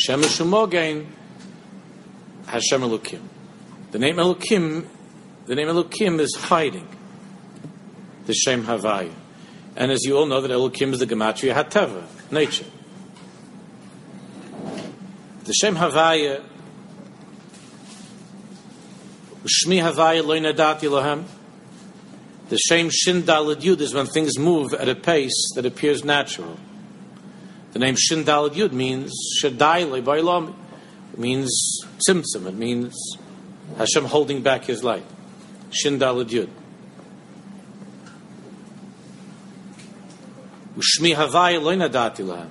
Shem 0.09 0.21
Shumogain 0.21 1.05
Hashem 2.47 2.81
Elokim. 2.81 3.21
The 3.91 3.99
name 3.99 4.15
Elokim, 4.15 4.87
the 5.45 5.53
name 5.53 5.67
Elokim 5.67 6.19
is 6.19 6.35
hiding 6.35 6.87
the 8.25 8.33
Shem 8.33 8.63
Havaya. 8.63 9.13
And 9.75 9.91
as 9.91 9.99
you 10.05 10.17
all 10.17 10.25
know, 10.25 10.41
that 10.41 10.49
Elokim 10.49 10.93
is 10.93 10.99
the 10.99 11.05
Gematria 11.05 11.53
Hateva, 11.53 12.07
nature. 12.31 12.65
The 15.43 15.53
Shem 15.53 15.75
Havaya, 15.75 16.43
Shmi 19.43 19.79
Havaya 19.79 20.25
Loy 20.25 20.39
Nadati 20.39 20.89
Lohem, 20.89 21.25
the 22.49 22.57
Shem 22.57 22.89
Shin 22.89 23.21
Yud 23.21 23.79
is 23.79 23.93
when 23.93 24.07
things 24.07 24.39
move 24.39 24.73
at 24.73 24.89
a 24.89 24.95
pace 24.95 25.51
that 25.53 25.67
appears 25.67 26.03
natural. 26.03 26.57
The 27.71 27.79
name 27.79 27.95
Shin 27.95 28.23
Dalad 28.23 28.51
Yud 28.51 28.71
means 28.71 29.13
Shaddai 29.39 29.83
Loy 29.83 30.01
Bailam. 30.01 30.55
It 31.13 31.19
means 31.19 31.81
Tzimtzum. 32.07 32.47
It 32.47 32.55
means 32.55 32.95
Hashem 33.77 34.05
holding 34.05 34.41
back 34.41 34.65
his 34.65 34.83
light. 34.83 35.05
Shin 35.69 35.99
Dalad 35.99 36.29
Yud. 36.29 36.49
Ushmi 40.77 41.13
Havai 41.13 41.61
loy 41.61 41.75
nadati 41.75 42.25
lahem. 42.25 42.49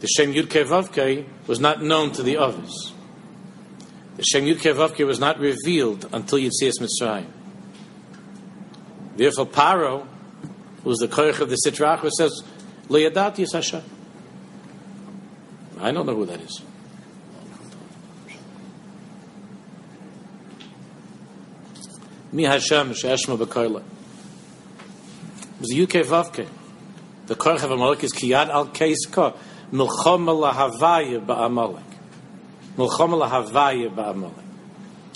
The 0.00 0.06
Shem 0.06 0.32
Yud 0.32 0.46
Vavke 0.46 1.26
was 1.46 1.60
not 1.60 1.82
known 1.82 2.12
to 2.12 2.22
the 2.22 2.36
others. 2.36 2.92
The 4.16 4.22
Shem 4.22 4.44
Yud 4.44 4.56
Vavke 4.56 5.06
was 5.06 5.18
not 5.18 5.38
revealed 5.38 6.08
until 6.12 6.38
Yitzias 6.38 6.80
Mitzrayim. 6.80 7.26
Therefore, 9.16 9.46
Paro, 9.46 10.06
who 10.82 10.88
was 10.88 10.98
the 10.98 11.08
koich 11.08 11.40
of 11.40 11.50
the 11.50 11.58
Sitrach, 11.66 12.08
says, 12.12 12.42
"Lo 12.88 12.98
yadati 12.98 13.46
Hashem." 13.52 13.82
I 15.82 15.92
don't 15.92 16.06
know 16.06 16.14
who 16.14 16.26
that 16.26 16.40
is. 16.40 16.62
Mi 22.32 22.44
Hashem 22.44 22.94
she'eshma 22.94 23.36
b'koila. 23.36 23.80
It 23.80 25.60
was 25.60 25.68
the 25.68 25.82
UK 25.82 26.06
Vavke. 26.06 26.48
The 27.26 27.34
Korach 27.34 27.62
of 27.62 27.70
Amalek 27.70 28.04
is 28.04 28.12
Kiyad 28.14 28.48
al 28.48 28.68
Keiska, 28.68 29.36
Milchoma 29.70 30.32
lahavaya 30.52 31.24
ba'amalek. 31.24 31.82
Milchoma 32.76 33.28
lahavaya 33.28 33.94
ba'amalek. 33.94 34.42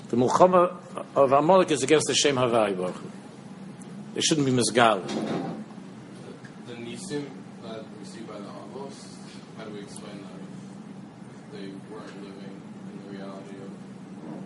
The 0.08 0.16
Milchoma 0.16 0.76
of 1.16 1.32
Amalek 1.32 1.70
is 1.70 1.82
against 1.82 2.06
the 2.06 2.14
Shem 2.14 2.36
Havaya 2.36 2.76
Baruch 2.76 3.00
They 4.14 4.20
shouldn't 4.20 4.46
be 4.46 4.52
misgal. 4.52 5.06
The 6.66 6.74
Nisim 6.74 7.24
that 7.62 7.84
we 7.98 8.04
see 8.04 8.20
by 8.20 8.38
the 8.38 8.44
Avos, 8.44 8.94
how 9.56 9.64
do 9.64 9.72
we 9.72 9.80
explain 9.80 10.22
that? 10.22 11.58
They 11.58 11.68
weren't 11.90 12.22
living 12.22 12.60
in 12.92 12.98
the 13.04 13.18
reality 13.18 13.56
of 13.56 13.70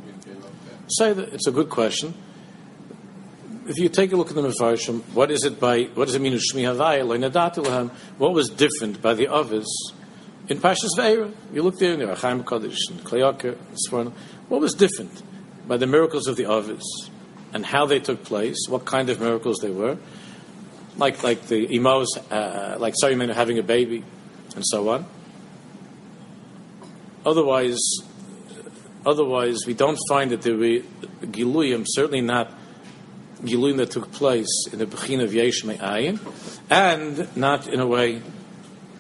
Yud 0.06 0.79
Say 0.98 1.12
that 1.12 1.32
it's 1.32 1.46
a 1.46 1.52
good 1.52 1.70
question 1.70 2.14
if 3.70 3.78
you 3.78 3.88
take 3.88 4.10
a 4.10 4.16
look 4.16 4.28
at 4.30 4.34
the 4.34 4.42
Mefarshim, 4.42 5.00
what 5.14 5.30
is 5.30 5.44
it 5.44 5.60
by 5.60 5.84
what 5.94 6.06
does 6.06 6.16
it 6.16 6.20
mean 6.20 6.32
Shmi 6.32 6.64
Havaya 6.64 7.90
What 8.18 8.32
was 8.32 8.48
different 8.48 9.00
by 9.00 9.14
the 9.14 9.28
others 9.28 9.66
in 10.48 10.58
Pashas 10.58 10.90
Veira? 10.98 11.32
You 11.52 11.62
look 11.62 11.78
there 11.78 11.92
in 11.92 12.00
the 12.00 12.06
Rachaim 12.06 12.42
Kodesh 12.42 12.90
and 12.90 13.00
Kli 13.00 13.20
Yakar 13.20 13.56
and 14.00 14.12
What 14.48 14.60
was 14.60 14.74
different 14.74 15.22
by 15.68 15.76
the 15.76 15.86
miracles 15.86 16.26
of 16.26 16.34
the 16.34 16.46
others 16.46 16.82
and 17.52 17.64
how 17.64 17.86
they 17.86 18.00
took 18.00 18.24
place? 18.24 18.56
What 18.68 18.84
kind 18.84 19.08
of 19.08 19.20
miracles 19.20 19.58
they 19.62 19.70
were? 19.70 19.98
Like 20.96 21.22
like 21.22 21.46
the 21.46 21.68
imos, 21.68 22.06
uh, 22.30 22.76
like 22.80 22.94
Sarah 23.00 23.14
Imeinu 23.14 23.34
having 23.34 23.58
a 23.58 23.62
baby, 23.62 24.02
and 24.56 24.64
so 24.66 24.88
on. 24.88 25.06
Otherwise, 27.24 27.78
otherwise 29.06 29.66
we 29.66 29.74
don't 29.74 29.98
find 30.08 30.30
that 30.30 30.42
there 30.42 30.56
were 30.56 30.80
giluyim, 31.22 31.84
certainly 31.86 32.20
not 32.20 32.52
Giluim 33.42 33.78
that 33.78 33.90
took 33.90 34.12
place 34.12 34.66
in 34.70 34.78
the 34.78 34.86
Bechin 34.86 35.22
of 35.22 35.32
Yesh 35.32 35.62
Ayin, 35.62 36.20
and 36.68 37.36
not 37.36 37.68
in 37.68 37.80
a 37.80 37.86
way 37.86 38.20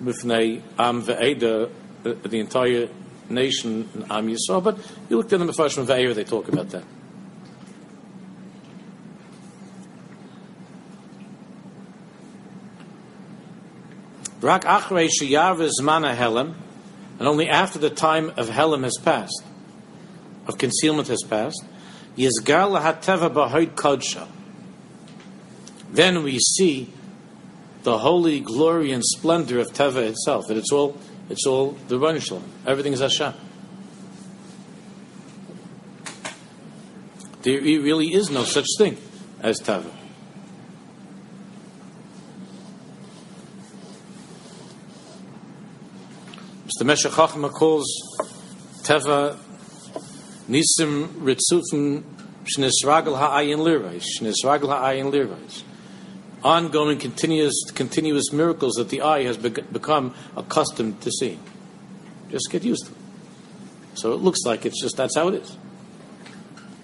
with 0.00 0.24
Am 0.24 1.02
Ve'eda, 1.02 1.70
uh, 2.04 2.14
the 2.26 2.40
entire 2.40 2.88
nation 3.28 3.88
in 3.94 4.02
Am 4.10 4.28
Yisrael, 4.28 4.62
but 4.62 4.78
you 5.10 5.18
look 5.18 5.30
at 5.30 5.38
the 5.38 5.44
Mepharshim 5.44 5.84
Ve'er, 5.84 6.14
they 6.14 6.24
talk 6.24 6.48
about 6.48 6.70
that. 6.70 6.84
Rak 14.40 14.64
Achrei 14.64 15.10
Sheyar 15.10 15.70
Zmana 15.78 16.16
Helam, 16.16 16.54
and 17.18 17.28
only 17.28 17.46
after 17.50 17.78
the 17.78 17.90
time 17.90 18.30
of 18.38 18.48
Helam 18.48 18.84
has 18.84 18.96
passed, 18.96 19.44
of 20.46 20.58
concealment 20.58 21.08
has 21.08 21.22
passed, 21.22 21.64
Yizgar 22.16 22.68
lahateva 22.68 23.32
b'hoid 23.32 23.74
kodsha. 23.74 24.26
Then 25.90 26.22
we 26.22 26.38
see 26.38 26.92
the 27.82 27.98
holy 27.98 28.40
glory 28.40 28.92
and 28.92 29.04
splendor 29.04 29.58
of 29.58 29.72
Teva 29.72 30.08
itself. 30.08 30.46
That 30.48 30.56
it's 30.56 30.72
all, 30.72 30.96
it's 31.28 31.46
all 31.46 31.72
the 31.88 32.20
Shalom. 32.20 32.44
Everything 32.66 32.92
is 32.92 33.00
Hashem. 33.00 33.34
There 37.42 37.60
really 37.60 38.12
is 38.12 38.30
no 38.30 38.44
such 38.44 38.66
thing 38.76 38.98
as 39.40 39.60
Teva. 39.60 39.90
Mr. 46.66 46.84
Meshach 46.84 47.12
Chachma 47.12 47.50
calls 47.50 47.86
Teva 48.82 49.38
Nisim 50.50 51.06
Ritzufim 51.22 52.02
Shnisragel 52.44 53.16
Ha'ayin 53.16 53.58
Lirais. 53.58 54.04
Shnisragel 54.18 54.68
Ha'ayin 54.68 55.12
Lirais. 55.12 55.62
Ongoing, 56.42 56.98
continuous, 56.98 57.54
continuous 57.74 58.32
miracles 58.32 58.74
that 58.74 58.88
the 58.88 59.02
eye 59.02 59.22
has 59.22 59.36
be- 59.36 59.50
become 59.50 60.12
accustomed 60.36 61.00
to 61.02 61.10
seeing. 61.12 61.40
Just 62.30 62.50
get 62.50 62.64
used 62.64 62.86
to 62.86 62.92
it. 62.92 62.98
So 63.94 64.12
it 64.12 64.16
looks 64.16 64.40
like 64.44 64.66
it's 64.66 64.80
just 64.80 64.96
that's 64.96 65.16
how 65.16 65.28
it 65.28 65.34
is. 65.34 65.56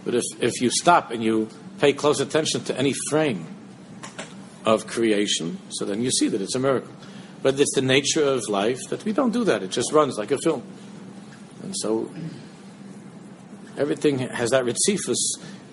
But 0.04 0.14
if, 0.14 0.24
if 0.40 0.60
you 0.60 0.70
stop 0.70 1.10
and 1.10 1.22
you 1.24 1.48
pay 1.80 1.92
close 1.92 2.20
attention 2.20 2.62
to 2.64 2.78
any 2.78 2.94
frame 3.10 3.46
of 4.64 4.86
creation, 4.86 5.58
so 5.70 5.84
then 5.84 6.02
you 6.02 6.10
see 6.10 6.28
that 6.28 6.40
it's 6.40 6.54
a 6.54 6.60
miracle. 6.60 6.92
But 7.42 7.58
it's 7.58 7.74
the 7.74 7.82
nature 7.82 8.24
of 8.24 8.48
life 8.48 8.78
that 8.90 9.04
we 9.04 9.12
don't 9.12 9.32
do 9.32 9.44
that. 9.44 9.62
It 9.62 9.70
just 9.70 9.92
runs 9.92 10.16
like 10.18 10.30
a 10.30 10.38
film. 10.38 10.62
And 11.62 11.74
so 11.76 12.10
Everything 13.76 14.18
has 14.18 14.50
that 14.50 14.64
ritzifus. 14.64 15.16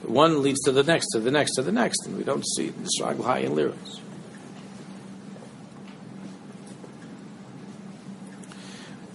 One 0.03 0.41
leads 0.41 0.59
to 0.61 0.71
the 0.71 0.83
next, 0.83 1.07
to 1.13 1.19
the 1.19 1.31
next, 1.31 1.55
to 1.55 1.61
the 1.61 1.71
next, 1.71 2.05
and 2.05 2.17
we 2.17 2.23
don't 2.23 2.45
see 2.45 2.69
the 2.69 2.89
struggle 2.89 3.29
in 3.31 3.55
lyrics. 3.55 4.01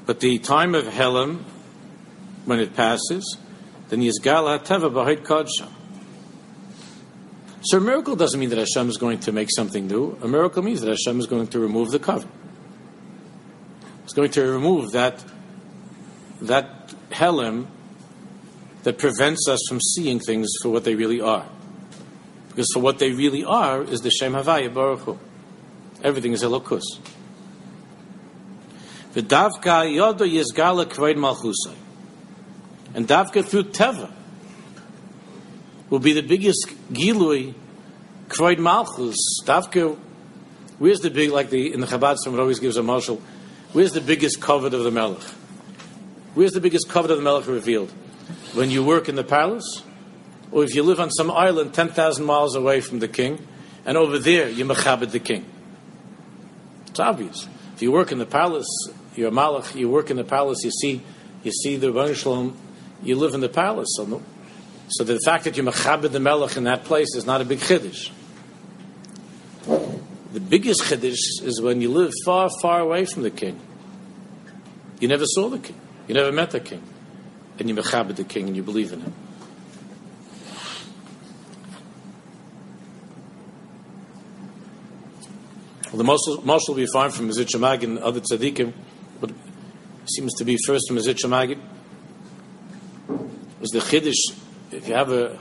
But 0.07 0.20
the 0.20 0.38
time 0.38 0.74
of 0.74 0.85
Helam, 0.85 1.40
when 2.46 2.61
it 2.61 2.74
passes, 2.74 3.37
then 3.90 4.01
Yizgal 4.01 4.59
HaTeva 4.59 4.90
B'Hoid 4.90 5.18
Kodsha. 5.18 5.68
So 7.61 7.77
a 7.77 7.81
miracle 7.81 8.16
doesn't 8.16 8.40
mean 8.40 8.48
that 8.48 8.59
Hashem 8.59 8.88
is 8.88 8.96
going 8.96 9.18
to 9.20 9.33
make 9.33 9.51
something 9.55 9.87
new. 9.87 10.16
A 10.22 10.29
miracle 10.29 10.62
means 10.62 10.81
that 10.81 10.88
Hashem 10.88 11.20
is 11.20 11.27
going 11.27 11.48
to 11.48 11.59
remove 11.59 11.90
the 11.90 11.98
cover. 11.98 12.27
It's 14.05 14.14
going 14.14 14.31
to 14.31 14.42
remove 14.51 14.92
that 14.92 15.22
that 16.40 16.94
helem 17.11 17.66
that 18.88 18.96
prevents 18.96 19.46
us 19.48 19.61
from 19.68 19.83
seeing 19.83 20.18
things 20.18 20.48
for 20.62 20.70
what 20.70 20.83
they 20.83 20.94
really 20.94 21.20
are. 21.20 21.46
Because 22.48 22.68
for 22.72 22.81
what 22.81 22.98
they 22.98 23.12
really 23.12 23.44
are 23.44 23.83
is 23.83 24.01
the 24.01 24.11
Shem 24.11 24.33
Havaya 24.33 24.72
Baruch 24.72 25.01
Hu. 25.01 25.18
Everything 26.03 26.33
is 26.33 26.42
Elokus. 26.42 26.85
And 29.14 29.29
davka 33.07 33.44
through 33.44 33.64
Teva 33.64 34.11
will 35.90 35.98
be 35.98 36.14
the 36.14 36.22
biggest 36.22 36.66
gilui 36.90 37.53
kveid 38.29 38.57
malchus. 38.57 39.16
Davka, 39.44 39.98
where's 40.79 41.01
the 41.01 41.11
big, 41.11 41.31
like 41.31 41.51
the, 41.51 41.74
in 41.74 41.81
the 41.81 41.87
Chabad, 41.87 42.16
someone 42.24 42.40
always 42.40 42.59
gives 42.59 42.79
a 42.79 42.83
marshal, 42.83 43.20
where's 43.74 43.92
the 43.92 44.01
biggest 44.01 44.40
covet 44.40 44.72
of 44.72 44.83
the 44.83 44.90
Melech? 44.90 45.20
Where's 46.33 46.53
the 46.53 46.62
biggest 46.62 46.88
covet 46.88 47.11
of 47.11 47.18
the 47.18 47.22
Melech 47.22 47.46
revealed? 47.46 47.92
When 48.55 48.71
you 48.71 48.85
work 48.85 49.09
in 49.09 49.14
the 49.14 49.25
palace? 49.25 49.83
Or 50.51 50.64
if 50.64 50.75
you 50.75 50.83
live 50.83 51.01
on 51.01 51.11
some 51.11 51.31
island 51.31 51.75
10,000 51.75 52.25
miles 52.25 52.55
away 52.55 52.81
from 52.81 53.01
the 53.01 53.09
king, 53.09 53.47
and 53.85 53.97
over 53.97 54.19
there 54.19 54.49
you 54.49 54.64
mechabed 54.64 55.11
the 55.11 55.21
king? 55.21 55.45
It's 56.87 57.01
obvious. 57.01 57.47
If 57.75 57.83
you 57.83 57.93
work 57.93 58.12
in 58.12 58.19
the 58.19 58.27
palace, 58.27 58.67
you're 59.14 59.29
a 59.29 59.33
malach, 59.33 59.75
you 59.75 59.88
work 59.88 60.11
in 60.11 60.17
the 60.17 60.25
palace, 60.25 60.64
you 60.64 60.71
see, 60.71 61.03
you 61.43 61.53
see 61.53 61.77
the 61.77 61.88
Rebbeinu 61.88 62.14
Shalom, 62.14 62.57
you 63.03 63.17
live 63.17 63.35
in 63.35 63.41
the 63.41 63.49
palace. 63.49 63.88
So, 63.97 64.05
no, 64.05 64.23
so 64.88 65.05
the 65.05 65.21
fact 65.25 65.45
that 65.45 65.57
you 65.57 65.62
mechabed 65.62 66.12
the 66.12 66.21
melech 66.21 66.57
in 66.57 66.64
that 66.64 66.85
place 66.85 67.14
is 67.14 67.27
not 67.27 67.41
a 67.41 67.45
big 67.45 67.59
chiddush. 67.59 68.11
The 70.33 70.41
biggest 70.41 70.83
chiddush 70.83 71.43
is 71.43 71.61
when 71.61 71.81
you 71.81 71.91
live 71.91 72.12
far, 72.25 72.49
far 72.62 72.81
away 72.81 73.05
from 73.05 73.23
the 73.23 73.31
king. 73.31 73.61
You 75.01 75.09
never 75.09 75.25
saw 75.27 75.49
the 75.49 75.59
king. 75.59 75.77
You 76.07 76.14
never 76.14 76.33
met 76.33 76.51
the 76.51 76.61
king. 76.61 76.83
And 77.59 77.68
you 77.68 77.75
mechabed 77.75 78.16
the 78.16 78.25
king 78.25 78.47
and 78.47 78.57
you 78.57 78.62
believe 78.62 78.92
in 78.92 79.01
him. 79.01 79.12
Well, 85.87 85.97
the 85.99 86.05
most, 86.44 86.77
be 86.77 86.87
fine 86.87 87.11
from 87.11 87.29
Mizit 87.29 87.83
and 87.83 87.99
other 87.99 88.21
tzaddikim, 88.21 88.73
but 89.21 89.31
seems 90.05 90.35
to 90.35 90.44
be 90.44 90.59
first 90.66 90.87
from 90.87 90.99
Shemag. 90.99 91.59
Was 93.61 93.71
the 93.71 93.81
chiddush? 93.81 94.37
If 94.71 94.87
you 94.87 94.94
have 94.94 95.11
a, 95.11 95.38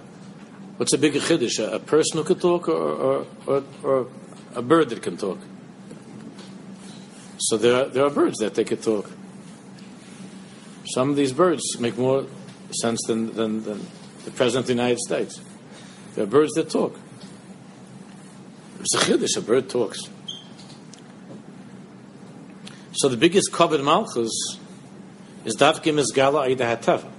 what's 0.77 0.93
a 0.93 0.97
bigger 0.97 1.19
chiddush? 1.19 1.59
A, 1.59 1.75
a 1.75 1.79
person 1.79 2.17
who 2.17 2.23
can 2.23 2.39
talk, 2.39 2.69
or, 2.69 2.73
or, 2.73 3.25
or, 3.45 3.63
or 3.83 4.07
a 4.55 4.61
bird 4.61 4.89
that 4.89 5.03
can 5.03 5.17
talk? 5.17 5.37
So 7.37 7.57
there 7.57 7.83
are, 7.83 7.89
there 7.89 8.05
are 8.05 8.09
birds 8.09 8.39
that 8.39 8.55
they 8.55 8.63
can 8.63 8.77
talk. 8.77 9.11
Some 10.93 11.09
of 11.09 11.15
these 11.15 11.33
birds 11.33 11.63
make 11.79 11.97
more 11.97 12.25
sense 12.71 13.01
than, 13.07 13.33
than, 13.33 13.63
than 13.63 13.85
the 14.23 14.31
President 14.31 14.63
of 14.63 14.67
the 14.67 14.73
United 14.73 14.99
States. 14.99 15.41
There 16.15 16.23
are 16.23 16.27
birds 16.27 16.53
that 16.53 16.69
talk. 16.69 16.97
It's 18.79 18.95
a 18.95 18.97
chiddush, 18.99 19.37
a 19.37 19.41
bird 19.41 19.69
talks. 19.69 20.01
So 22.93 23.09
the 23.09 23.17
biggest 23.17 23.51
covered 23.51 23.83
malchus 23.83 24.31
is 25.45 25.55
davkim 25.55 25.99
is 25.99 26.11
gala 26.15 26.47
aida 26.47 26.63
hatava. 26.63 27.11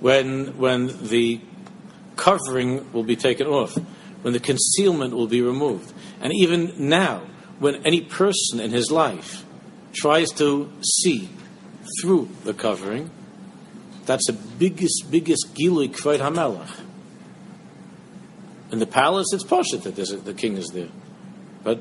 When 0.00 0.58
when 0.58 1.08
the 1.08 1.40
covering 2.16 2.92
will 2.92 3.04
be 3.04 3.16
taken 3.16 3.46
off, 3.46 3.74
when 4.22 4.32
the 4.32 4.40
concealment 4.40 5.14
will 5.14 5.26
be 5.26 5.40
removed, 5.40 5.92
and 6.20 6.32
even 6.32 6.74
now, 6.88 7.22
when 7.58 7.84
any 7.86 8.00
person 8.00 8.60
in 8.60 8.70
his 8.70 8.90
life 8.90 9.44
tries 9.92 10.30
to 10.32 10.70
see 10.82 11.28
through 12.00 12.28
the 12.44 12.54
covering, 12.54 13.10
that's 14.06 14.26
the 14.26 14.32
biggest 14.32 15.10
biggest 15.10 15.54
gilui 15.54 15.88
kvayt 15.88 16.18
hamelach. 16.18 16.80
In 18.70 18.78
the 18.78 18.86
palace, 18.86 19.28
it's 19.32 19.44
poshut 19.44 19.82
that 19.82 19.98
a, 19.98 20.16
the 20.16 20.34
king 20.34 20.56
is 20.56 20.68
there, 20.68 20.88
but 21.62 21.78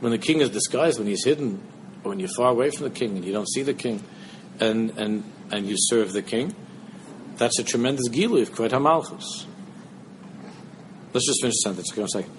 when 0.00 0.12
the 0.12 0.18
king 0.18 0.40
is 0.40 0.50
disguised, 0.50 0.98
when 0.98 1.08
he's 1.08 1.24
hidden 1.24 1.60
when 2.02 2.18
you're 2.18 2.28
far 2.28 2.50
away 2.50 2.70
from 2.70 2.84
the 2.84 2.90
king 2.90 3.16
and 3.16 3.24
you 3.24 3.32
don't 3.32 3.48
see 3.48 3.62
the 3.62 3.74
king 3.74 4.02
and, 4.58 4.90
and, 4.98 5.24
and 5.50 5.66
you 5.66 5.76
serve 5.78 6.12
the 6.12 6.22
king, 6.22 6.54
that's 7.36 7.58
a 7.58 7.64
tremendous 7.64 8.08
gilu 8.08 8.42
of 8.42 8.52
Kved 8.52 8.70
HaMalchus. 8.70 9.46
Let's 11.12 11.26
just 11.26 11.40
finish 11.40 11.54
the 11.56 11.62
sentence. 11.62 11.90
Give 11.90 11.98
me 11.98 12.04
a 12.04 12.08
second. 12.08 12.32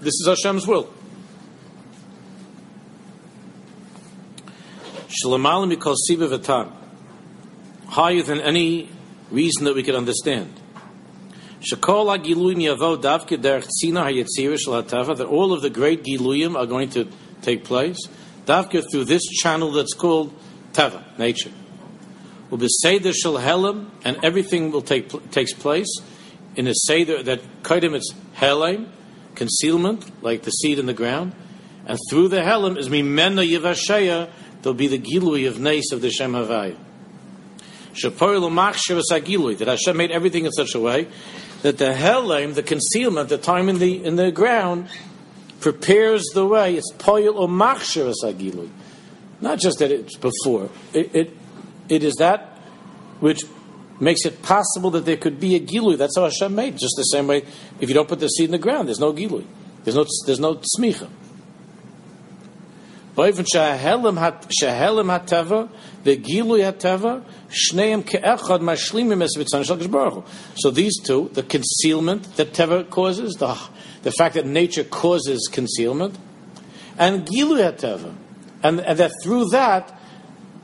This 0.00 0.14
is 0.14 0.26
Hashem's 0.26 0.66
will. 0.66 0.92
Higher 7.88 8.22
than 8.22 8.40
any 8.40 8.88
reason 9.30 9.64
that 9.64 9.74
we 9.74 9.82
could 9.82 9.94
understand. 9.94 10.52
That 11.60 12.06
all 15.28 15.52
of 15.52 15.62
the 15.62 15.70
great 15.70 16.04
Giluyim 16.04 16.56
are 16.56 16.66
going 16.66 16.90
to 16.90 17.08
take 17.42 17.64
place 17.64 17.98
Davke 18.46 18.82
through 18.90 19.04
this 19.04 19.22
channel 19.28 19.70
that's 19.70 19.94
called 19.94 20.34
Tava, 20.72 21.04
nature. 21.18 21.52
Will 22.48 22.58
be 22.58 22.66
Seder 22.68 23.12
Shel 23.12 23.36
and 24.04 24.24
everything 24.24 24.72
will 24.72 24.82
take 24.82 25.30
takes 25.30 25.52
place 25.52 25.88
in 26.56 26.66
a 26.66 26.74
Seder 26.74 27.22
that 27.22 27.62
Kaidim 27.62 27.94
it's 27.94 28.12
Helam, 28.34 28.88
concealment, 29.36 30.22
like 30.22 30.42
the 30.42 30.50
seed 30.50 30.80
in 30.80 30.86
the 30.86 30.94
ground, 30.94 31.32
and 31.86 31.96
through 32.10 32.28
the 32.28 32.40
Helam 32.40 32.76
is 32.76 32.88
Mimena 32.88 33.48
Yevasheya, 33.48 34.30
there'll 34.62 34.74
be 34.74 34.88
the 34.88 34.98
Gilui 34.98 35.48
of 35.48 35.58
Nace 35.58 35.92
of 35.92 36.00
the 36.00 36.10
Shem 36.10 36.32
Havaya. 36.32 36.76
That 39.58 39.68
Hashem 39.68 39.96
made 39.96 40.10
everything 40.10 40.46
in 40.46 40.52
such 40.52 40.74
a 40.74 40.80
way 40.80 41.08
that 41.62 41.78
the 41.78 41.92
helam, 41.92 42.54
the 42.54 42.62
concealment, 42.62 43.28
the 43.28 43.38
time 43.38 43.68
in 43.68 43.78
the 43.78 44.04
in 44.04 44.16
the 44.16 44.30
ground, 44.30 44.88
prepares 45.60 46.24
the 46.34 46.46
way. 46.46 46.76
It's 46.76 46.90
poil 46.98 47.36
or. 47.36 47.48
Not 47.48 47.80
just 49.58 49.78
that 49.78 49.90
it's 49.90 50.16
before. 50.16 50.68
It, 50.92 51.14
it, 51.14 51.36
it 51.88 52.04
is 52.04 52.16
that 52.16 52.58
which 53.20 53.44
makes 53.98 54.24
it 54.24 54.42
possible 54.42 54.90
that 54.92 55.04
there 55.04 55.16
could 55.16 55.38
be 55.38 55.56
a 55.56 55.60
gilui. 55.60 55.98
That's 55.98 56.16
how 56.16 56.24
Hashem 56.24 56.54
made. 56.54 56.78
Just 56.78 56.94
the 56.96 57.02
same 57.02 57.26
way, 57.26 57.44
if 57.80 57.88
you 57.88 57.94
don't 57.94 58.08
put 58.08 58.20
the 58.20 58.28
seed 58.28 58.46
in 58.46 58.52
the 58.52 58.58
ground, 58.58 58.88
there's 58.88 59.00
no 59.00 59.12
gilui. 59.12 59.44
There's 59.84 59.96
no 59.96 60.06
there's 60.26 60.40
no 60.40 60.56
tzmicha. 60.56 61.08
Shehelim 63.16 64.16
hateva, 64.18 65.68
the 66.04 66.16
gilui 66.16 66.60
hateva, 66.60 67.24
shneim 67.48 68.02
ke'echad 68.02 68.60
mashlimim 68.60 69.22
es 69.22 69.36
v'tzan 69.36 69.64
shel 69.64 70.24
So 70.56 70.70
these 70.70 70.98
two, 71.02 71.30
the 71.32 71.42
concealment 71.42 72.36
that 72.36 72.52
teva 72.52 72.88
causes, 72.88 73.34
the 73.34 73.58
the 74.02 74.12
fact 74.12 74.34
that 74.34 74.46
nature 74.46 74.84
causes 74.84 75.48
concealment, 75.52 76.16
and 76.98 77.26
gilui 77.26 77.60
hateva, 77.60 78.14
and, 78.62 78.80
and 78.80 78.98
that 78.98 79.12
through 79.22 79.48
that. 79.50 79.96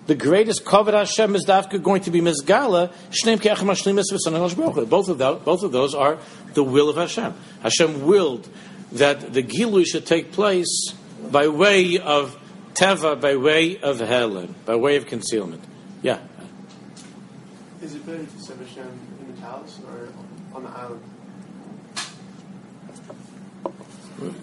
The 0.06 0.14
greatest 0.14 0.64
kavod 0.64 0.92
Hashem 0.92 1.35
is 1.35 1.46
dafka 1.46 1.82
going 1.82 2.02
to 2.02 2.12
be 2.12 2.20
mizgala. 2.20 2.92
Shneim 3.11 3.38
ke'echad 3.38 3.56
mashlim 3.56 3.98
es 3.98 4.54
Both 4.87 5.09
of 5.09 5.18
those, 5.18 5.42
both 5.42 5.62
of 5.64 5.72
those 5.72 5.96
are 5.96 6.18
the 6.54 6.62
will 6.62 6.88
of 6.88 6.94
Hashem. 6.94 7.35
Hashem 7.62 8.06
willed 8.06 8.48
that 8.92 9.32
the 9.32 9.42
gilui 9.42 9.85
should 9.85 10.06
take 10.06 10.30
place 10.30 10.94
by 11.31 11.48
way 11.48 11.98
of 11.98 12.37
teva, 12.74 13.20
by 13.20 13.37
way 13.37 13.79
of 13.79 14.00
helen, 14.00 14.55
by 14.64 14.76
way 14.76 14.96
of 14.96 15.07
concealment. 15.07 15.64
Yeah. 16.02 16.20
Is 17.83 17.94
it 17.94 18.07
better 18.07 18.24
to 18.24 18.40
serve 18.42 18.61
Hashem 18.61 18.88
in 19.20 19.35
the 19.35 19.40
palace 19.40 19.81
or 19.87 20.09
on 20.55 20.62
the 20.62 20.70
island? 20.70 21.02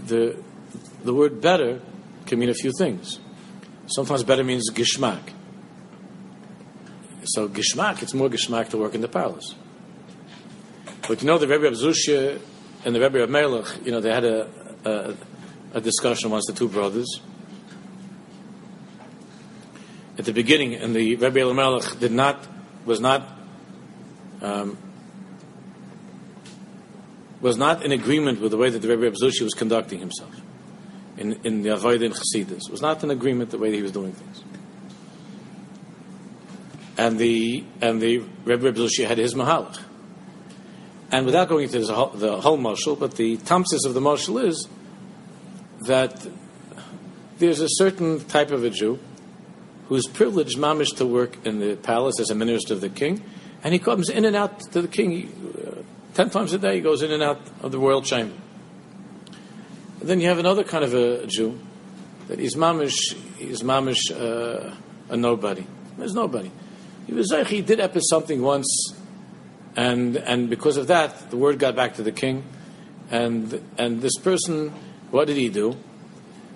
The 0.05 0.37
the 1.03 1.13
word 1.13 1.41
better 1.41 1.81
can 2.25 2.39
mean 2.39 2.49
a 2.49 2.53
few 2.53 2.71
things. 2.77 3.19
Sometimes 3.87 4.23
better 4.23 4.43
means 4.43 4.69
gishmak. 4.71 5.21
So 7.25 7.47
gishmak, 7.47 8.01
it's 8.01 8.13
more 8.13 8.29
gishmak 8.29 8.69
to 8.69 8.77
work 8.77 8.95
in 8.95 9.01
the 9.01 9.07
palace. 9.07 9.55
But 11.07 11.21
you 11.21 11.27
know 11.27 11.37
the 11.37 11.47
Rebbe 11.47 11.63
Reb 11.63 11.73
Zushia 11.73 12.39
and 12.85 12.95
the 12.95 13.01
Rebbe 13.01 13.21
of 13.21 13.29
Melech, 13.29 13.85
you 13.85 13.91
know, 13.91 13.99
they 13.99 14.13
had 14.13 14.23
a, 14.23 14.49
a, 14.85 15.13
a 15.73 15.81
discussion 15.81 16.27
amongst 16.27 16.47
the 16.47 16.53
two 16.53 16.69
brothers 16.69 17.19
at 20.17 20.25
the 20.25 20.33
beginning, 20.33 20.75
and 20.75 20.95
the 20.95 21.15
Rebbe 21.15 21.39
Elimelech 21.39 21.99
did 21.99 22.11
not 22.11 22.47
was 22.85 22.99
not 22.99 23.27
um, 24.41 24.77
was 27.41 27.57
not 27.57 27.83
in 27.83 27.91
agreement 27.91 28.39
with 28.39 28.51
the 28.51 28.57
way 28.57 28.69
that 28.69 28.79
the 28.79 28.87
Rebbe 28.87 29.01
Reb 29.01 29.15
Zushi 29.15 29.41
was 29.41 29.53
conducting 29.53 29.99
himself 29.99 30.33
in, 31.17 31.33
in 31.43 31.61
the 31.61 31.69
Avodah 31.69 32.05
and 32.05 32.13
Chassidus. 32.13 32.69
Was 32.69 32.81
not 32.81 33.03
in 33.03 33.11
agreement 33.11 33.51
the 33.51 33.57
way 33.57 33.71
that 33.71 33.75
he 33.75 33.81
was 33.81 33.91
doing 33.91 34.13
things. 34.13 34.43
and 36.97 37.17
the 37.17 37.63
and 37.81 38.01
the 38.01 38.19
Rebbe 38.45 38.65
Reb 38.65 38.75
Zushi 38.75 39.07
had 39.07 39.17
his 39.17 39.33
mahalach. 39.33 39.79
And 41.11 41.25
without 41.25 41.47
going 41.47 41.65
into 41.65 41.79
the 41.79 41.93
whole, 41.93 42.09
the 42.09 42.41
whole 42.41 42.57
marshal, 42.57 42.95
but 42.95 43.15
the 43.15 43.37
tamsis 43.37 43.85
of 43.85 43.93
the 43.93 44.01
marshal 44.01 44.39
is 44.39 44.67
that 45.85 46.27
there's 47.39 47.59
a 47.59 47.69
certain 47.69 48.19
type 48.25 48.51
of 48.51 48.63
a 48.63 48.69
Jew 48.69 48.99
who's 49.87 50.07
privileged 50.07 50.57
mamish 50.57 50.95
to 50.97 51.05
work 51.05 51.45
in 51.45 51.59
the 51.59 51.75
palace 51.75 52.19
as 52.19 52.29
a 52.29 52.35
minister 52.35 52.73
of 52.73 52.81
the 52.81 52.89
king, 52.89 53.23
and 53.63 53.73
he 53.73 53.79
comes 53.79 54.09
in 54.09 54.25
and 54.25 54.35
out 54.35 54.59
to 54.71 54.81
the 54.81 54.87
king 54.87 55.29
uh, 55.57 55.81
ten 56.13 56.29
times 56.29 56.53
a 56.53 56.57
day. 56.57 56.75
He 56.75 56.81
goes 56.81 57.01
in 57.01 57.11
and 57.11 57.21
out 57.21 57.41
of 57.61 57.71
the 57.71 57.79
royal 57.79 58.01
chamber. 58.01 58.35
And 59.99 60.09
then 60.09 60.19
you 60.19 60.27
have 60.27 60.39
another 60.39 60.63
kind 60.63 60.83
of 60.83 60.93
a 60.93 61.27
Jew 61.27 61.59
that 62.27 62.39
is 62.39 62.55
mamish, 62.55 63.15
is 63.39 63.63
mamish 63.63 64.11
uh, 64.11 64.75
a 65.09 65.17
nobody. 65.17 65.65
There's 65.97 66.13
nobody. 66.13 66.51
He 67.07 67.13
was 67.13 67.31
like, 67.31 67.47
he 67.47 67.61
did 67.61 67.79
epi 67.79 67.99
something 68.01 68.41
once, 68.41 68.95
and 69.75 70.15
and 70.17 70.49
because 70.49 70.77
of 70.77 70.87
that, 70.87 71.29
the 71.29 71.37
word 71.37 71.59
got 71.59 71.75
back 71.75 71.95
to 71.95 72.03
the 72.03 72.11
king, 72.11 72.43
and 73.11 73.61
and 73.77 74.01
this 74.01 74.17
person, 74.17 74.73
what 75.13 75.27
did 75.27 75.37
he 75.37 75.47
do? 75.47 75.77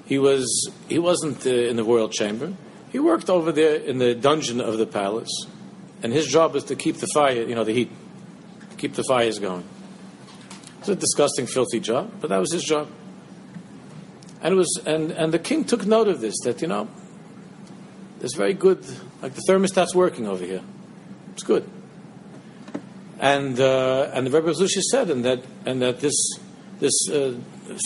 He 0.08 0.18
was 0.18 0.72
he 0.90 0.98
wasn't 0.98 1.46
uh, 1.46 1.52
in 1.52 1.76
the 1.76 1.84
royal 1.84 2.10
chamber. 2.10 2.54
He 2.92 2.98
worked 2.98 3.30
over 3.30 3.52
there 3.52 3.76
in 3.76 4.00
the 4.00 4.16
dungeon 4.16 4.60
of 4.62 4.80
the 4.80 4.88
palace, 4.88 5.46
and 6.02 6.12
his 6.12 6.26
job 6.26 6.56
was 6.56 6.64
to 6.64 6.76
keep 6.76 6.98
the 6.98 7.06
fire, 7.14 7.44
you 7.44 7.54
know, 7.54 7.64
the 7.64 7.74
heat, 7.74 7.92
keep 8.80 8.96
the 8.96 9.04
fires 9.04 9.38
going. 9.38 9.64
It's 10.80 10.90
a 10.90 10.96
disgusting, 10.96 11.46
filthy 11.46 11.80
job, 11.80 12.12
but 12.20 12.32
that 12.32 12.40
was 12.40 12.52
his 12.52 12.64
job. 12.64 12.88
And 14.42 14.56
it 14.56 14.58
was, 14.58 14.82
and, 14.88 15.12
and 15.12 15.32
the 15.32 15.40
king 15.40 15.64
took 15.64 15.86
note 15.86 16.08
of 16.08 16.20
this. 16.20 16.40
That 16.44 16.60
you 16.60 16.68
know, 16.68 16.90
there's 18.18 18.34
very 18.34 18.56
good, 18.56 18.84
like 19.22 19.36
the 19.36 19.44
thermostat's 19.48 19.94
working 19.94 20.28
over 20.28 20.44
here. 20.44 20.64
It's 21.34 21.44
good. 21.44 21.70
And 23.20 23.60
uh, 23.60 24.10
and 24.16 24.26
the 24.26 24.32
Rebbe 24.32 24.52
Zusha 24.52 24.82
said, 24.82 25.12
and 25.12 25.24
that 25.26 25.44
and 25.68 25.80
that 25.84 26.00
this 26.00 26.16
this 26.80 27.10
uh, 27.10 27.36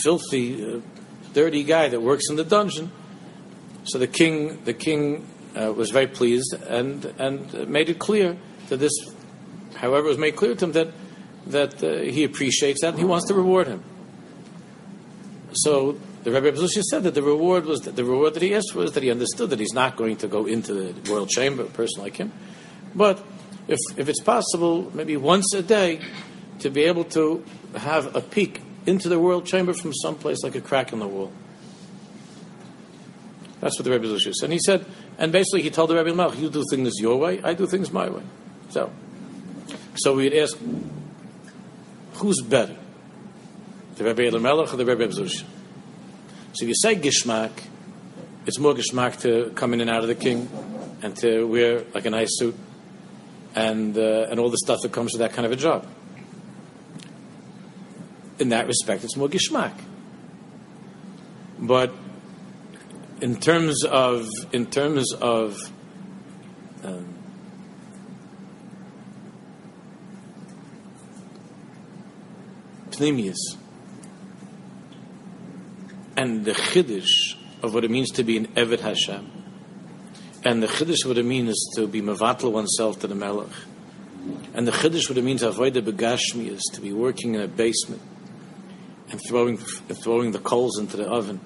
filthy, 0.02 0.76
uh, 0.76 0.80
dirty 1.32 1.64
guy 1.64 1.88
that 1.88 2.00
works 2.00 2.28
in 2.28 2.36
the 2.36 2.44
dungeon. 2.44 2.90
So 3.84 3.98
the 3.98 4.06
king 4.06 4.62
the 4.64 4.74
king 4.74 5.26
uh, 5.56 5.72
was 5.72 5.90
very 5.90 6.06
pleased 6.06 6.54
and 6.68 7.04
and 7.18 7.68
made 7.68 7.88
it 7.88 7.98
clear 7.98 8.36
that 8.68 8.76
this, 8.76 8.92
however, 9.74 10.08
was 10.08 10.18
made 10.18 10.36
clear 10.36 10.54
to 10.54 10.64
him 10.64 10.72
that 10.72 10.88
that 11.46 11.82
uh, 11.82 11.98
he 11.98 12.24
appreciates 12.24 12.82
that 12.82 12.90
and 12.90 12.98
he 12.98 13.04
wants 13.04 13.26
to 13.28 13.34
reward 13.34 13.66
him. 13.66 13.82
So 15.54 15.98
the 16.22 16.30
Rebbe 16.30 16.46
Reb 16.46 16.54
Zushi 16.54 16.82
said 16.82 17.02
that 17.02 17.14
the 17.14 17.22
reward 17.22 17.66
was 17.66 17.80
that 17.80 17.96
the 17.96 18.04
reward 18.04 18.34
that 18.34 18.42
he 18.42 18.54
asked 18.54 18.74
was 18.74 18.92
that 18.92 19.02
he 19.02 19.10
understood 19.10 19.50
that 19.50 19.58
he's 19.58 19.74
not 19.74 19.96
going 19.96 20.16
to 20.18 20.28
go 20.28 20.46
into 20.46 20.72
the 20.72 21.10
royal 21.10 21.26
chamber, 21.26 21.64
a 21.64 21.66
person 21.66 22.02
like 22.02 22.16
him, 22.16 22.32
but 22.94 23.22
if 23.66 23.78
if 23.96 24.08
it's 24.08 24.20
possible, 24.20 24.90
maybe 24.94 25.16
once 25.16 25.52
a 25.54 25.62
day, 25.62 26.00
to 26.60 26.70
be 26.70 26.84
able 26.84 27.04
to 27.04 27.44
have 27.76 28.14
a 28.14 28.20
peek 28.20 28.62
into 28.86 29.08
the 29.08 29.18
world 29.18 29.46
chamber 29.46 29.72
from 29.72 29.92
someplace 29.94 30.42
like 30.42 30.54
a 30.54 30.60
crack 30.60 30.92
in 30.92 30.98
the 30.98 31.06
wall. 31.06 31.32
That's 33.60 33.78
what 33.78 33.84
the 33.84 33.92
Rebbe 33.92 34.06
Zush 34.06 34.32
said. 34.34 34.44
And 34.44 34.52
he 34.52 34.58
said, 34.58 34.84
and 35.18 35.30
basically 35.30 35.62
he 35.62 35.70
told 35.70 35.90
the 35.90 35.94
Rebbe 35.94 36.10
Melch, 36.10 36.38
you 36.38 36.50
do 36.50 36.64
things 36.68 36.94
your 36.98 37.16
way, 37.16 37.40
I 37.42 37.54
do 37.54 37.66
things 37.66 37.92
my 37.92 38.08
way. 38.08 38.22
So, 38.70 38.90
so 39.94 40.16
we'd 40.16 40.34
ask, 40.34 40.58
who's 42.14 42.40
better? 42.42 42.76
The 43.96 44.04
Rebbe 44.04 44.38
Melech 44.40 44.72
or 44.72 44.76
the 44.76 44.84
Rebbe 44.84 45.06
Zush? 45.08 45.44
So 46.54 46.64
if 46.64 46.68
you 46.68 46.74
say 46.74 46.96
gishmak, 46.96 47.52
it's 48.46 48.58
more 48.58 48.74
gishmak 48.74 49.20
to 49.20 49.52
come 49.54 49.74
in 49.74 49.80
and 49.80 49.88
out 49.88 50.02
of 50.02 50.08
the 50.08 50.16
king 50.16 50.48
and 51.02 51.16
to 51.18 51.46
wear 51.46 51.84
like 51.94 52.04
a 52.04 52.10
nice 52.10 52.30
suit 52.32 52.56
and 53.54 53.96
uh, 53.96 54.26
and 54.30 54.40
all 54.40 54.50
the 54.50 54.58
stuff 54.58 54.80
that 54.82 54.92
comes 54.92 55.12
with 55.12 55.20
that 55.20 55.32
kind 55.32 55.46
of 55.46 55.52
a 55.52 55.56
job. 55.56 55.86
In 58.38 58.48
that 58.48 58.66
respect, 58.66 59.04
it's 59.04 59.16
more 59.16 59.28
gishmak. 59.28 59.72
But 61.58 61.92
in 63.20 63.36
terms 63.36 63.84
of 63.84 64.26
in 64.52 64.66
terms 64.66 65.12
of 65.14 65.56
um, 66.82 67.14
and 76.16 76.44
the 76.44 76.52
chiddush 76.52 77.36
of 77.62 77.74
what 77.74 77.84
it 77.84 77.90
means 77.90 78.10
to 78.10 78.24
be 78.24 78.36
an 78.36 78.46
Eved 78.48 78.80
Hashem, 78.80 79.30
and 80.44 80.62
the 80.62 80.66
chiddush 80.66 81.04
of 81.04 81.10
what 81.10 81.18
it 81.18 81.24
means 81.24 81.64
to 81.76 81.86
be 81.86 82.00
mevatl 82.00 82.52
oneself 82.52 83.00
to 83.00 83.06
the 83.06 83.14
Melech, 83.14 83.48
and 84.54 84.66
the 84.66 84.72
chiddush 84.72 85.04
of 85.04 85.10
what 85.10 85.18
it 85.18 85.24
means 85.24 85.40
to 85.40 85.48
avoid 85.48 85.74
the 85.74 85.82
begashmi 85.82 86.48
is 86.48 86.62
to 86.74 86.80
be 86.80 86.92
working 86.92 87.34
in 87.34 87.40
a 87.40 87.48
basement 87.48 88.02
and 89.12 89.20
throwing 89.28 89.58
throwing 89.58 90.32
the 90.32 90.38
coals 90.40 90.78
into 90.78 90.96
the 90.96 91.08
oven, 91.08 91.40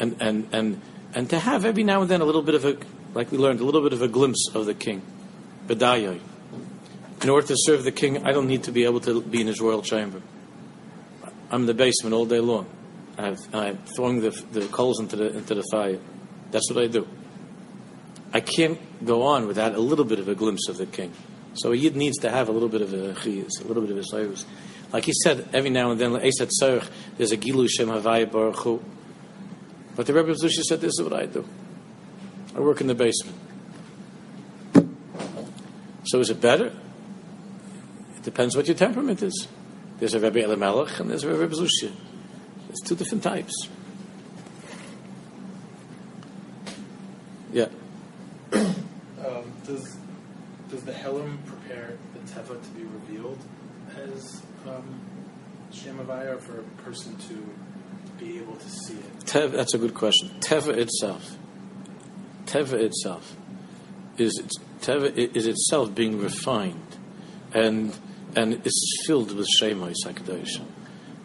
and 0.00 0.16
and 0.20 0.48
and 0.52 0.80
and 1.14 1.30
to 1.30 1.38
have 1.38 1.64
every 1.64 1.84
now 1.84 2.00
and 2.02 2.10
then 2.10 2.20
a 2.20 2.24
little 2.24 2.42
bit 2.42 2.56
of 2.56 2.64
a 2.64 2.76
like 3.14 3.30
we 3.30 3.38
learned 3.38 3.60
a 3.60 3.64
little 3.64 3.82
bit 3.82 3.92
of 3.92 4.02
a 4.02 4.08
glimpse 4.08 4.48
of 4.54 4.66
the 4.66 4.74
king, 4.74 5.02
bedayai. 5.66 6.20
In 7.22 7.28
order 7.28 7.46
to 7.46 7.54
serve 7.56 7.84
the 7.84 7.92
king, 7.92 8.26
I 8.26 8.32
don't 8.32 8.48
need 8.48 8.64
to 8.64 8.72
be 8.72 8.84
able 8.84 8.98
to 9.00 9.20
be 9.20 9.40
in 9.40 9.46
his 9.46 9.60
royal 9.60 9.82
chamber. 9.82 10.20
I'm 11.52 11.60
in 11.60 11.66
the 11.66 11.74
basement 11.74 12.14
all 12.14 12.26
day 12.26 12.40
long. 12.40 12.66
I'm, 13.16 13.36
I'm 13.52 13.78
throwing 13.94 14.22
the, 14.22 14.30
the 14.30 14.66
coals 14.68 14.98
into 14.98 15.16
the, 15.16 15.36
into 15.36 15.54
the 15.54 15.62
fire. 15.70 15.98
That's 16.50 16.68
what 16.68 16.82
I 16.82 16.88
do. 16.88 17.06
I 18.32 18.40
can't 18.40 18.80
go 19.04 19.22
on 19.22 19.46
without 19.46 19.74
a 19.74 19.78
little 19.78 20.06
bit 20.06 20.18
of 20.18 20.28
a 20.28 20.34
glimpse 20.34 20.68
of 20.68 20.78
the 20.78 20.86
king. 20.86 21.12
So 21.54 21.72
a 21.72 21.76
yid 21.76 21.94
needs 21.94 22.18
to 22.18 22.30
have 22.30 22.48
a 22.48 22.52
little 22.52 22.70
bit 22.70 22.80
of 22.80 22.94
a 22.94 23.12
chiyas, 23.12 23.62
a 23.62 23.68
little 23.68 23.82
bit 23.82 23.92
of 23.92 23.98
a 23.98 24.00
sayus. 24.00 24.46
Like 24.92 25.04
he 25.06 25.12
said, 25.24 25.48
every 25.52 25.70
now 25.70 25.90
and 25.90 26.00
then, 26.00 26.12
there's 26.12 26.40
a 26.40 27.36
gilu 27.36 27.68
shem 27.68 27.88
havaya 27.88 28.30
baruch 28.30 28.56
hu. 28.56 28.82
But 29.96 30.06
the 30.06 30.14
Rebbe 30.14 30.32
Zushi 30.32 30.62
said, 30.62 30.80
this 30.80 30.92
is 30.98 31.02
what 31.02 31.12
I 31.12 31.26
do. 31.26 31.46
I 32.54 32.60
work 32.60 32.80
in 32.80 32.86
the 32.86 32.94
basement. 32.94 33.38
So 36.04 36.20
is 36.20 36.30
it 36.30 36.40
better? 36.40 36.72
It 38.16 38.22
depends 38.22 38.56
what 38.56 38.66
your 38.66 38.76
temperament 38.76 39.22
is. 39.22 39.48
There's 39.98 40.14
a 40.14 40.20
Rebbe 40.20 40.42
Elimelech 40.42 40.98
and 41.00 41.10
there's 41.10 41.24
a 41.24 41.32
Rebbe 41.32 41.54
Zushi. 41.54 41.92
It's 42.68 42.80
two 42.82 42.96
different 42.96 43.22
types. 43.22 43.68
Yeah. 47.52 47.68
Um, 48.52 49.52
does 49.66 49.96
does 50.70 50.82
the 50.84 50.92
Helam 50.92 51.44
prepare 51.44 51.98
the 52.14 52.32
Teva 52.32 52.60
to 52.62 52.70
be 52.70 52.82
revealed 52.82 53.38
as 53.96 54.42
um, 54.66 55.00
Shemavaya, 55.72 56.34
or 56.34 56.38
for 56.38 56.60
a 56.60 56.64
person 56.82 57.16
to 57.16 57.46
be 58.18 58.38
able 58.38 58.56
to 58.56 58.68
see 58.68 58.94
it? 58.94 59.52
That's 59.52 59.74
a 59.74 59.78
good 59.78 59.94
question. 59.94 60.30
Teva 60.40 60.76
itself, 60.76 61.36
Teva 62.46 62.74
itself, 62.74 63.36
is 64.18 64.38
it's, 64.38 64.58
Teva 64.80 65.16
is 65.16 65.46
itself 65.46 65.94
being 65.94 66.18
refined, 66.18 66.96
and 67.52 67.96
and 68.34 68.54
it's 68.54 69.04
filled 69.06 69.34
with 69.34 69.46
Shemai 69.60 69.94
Sakadosh, 70.04 70.60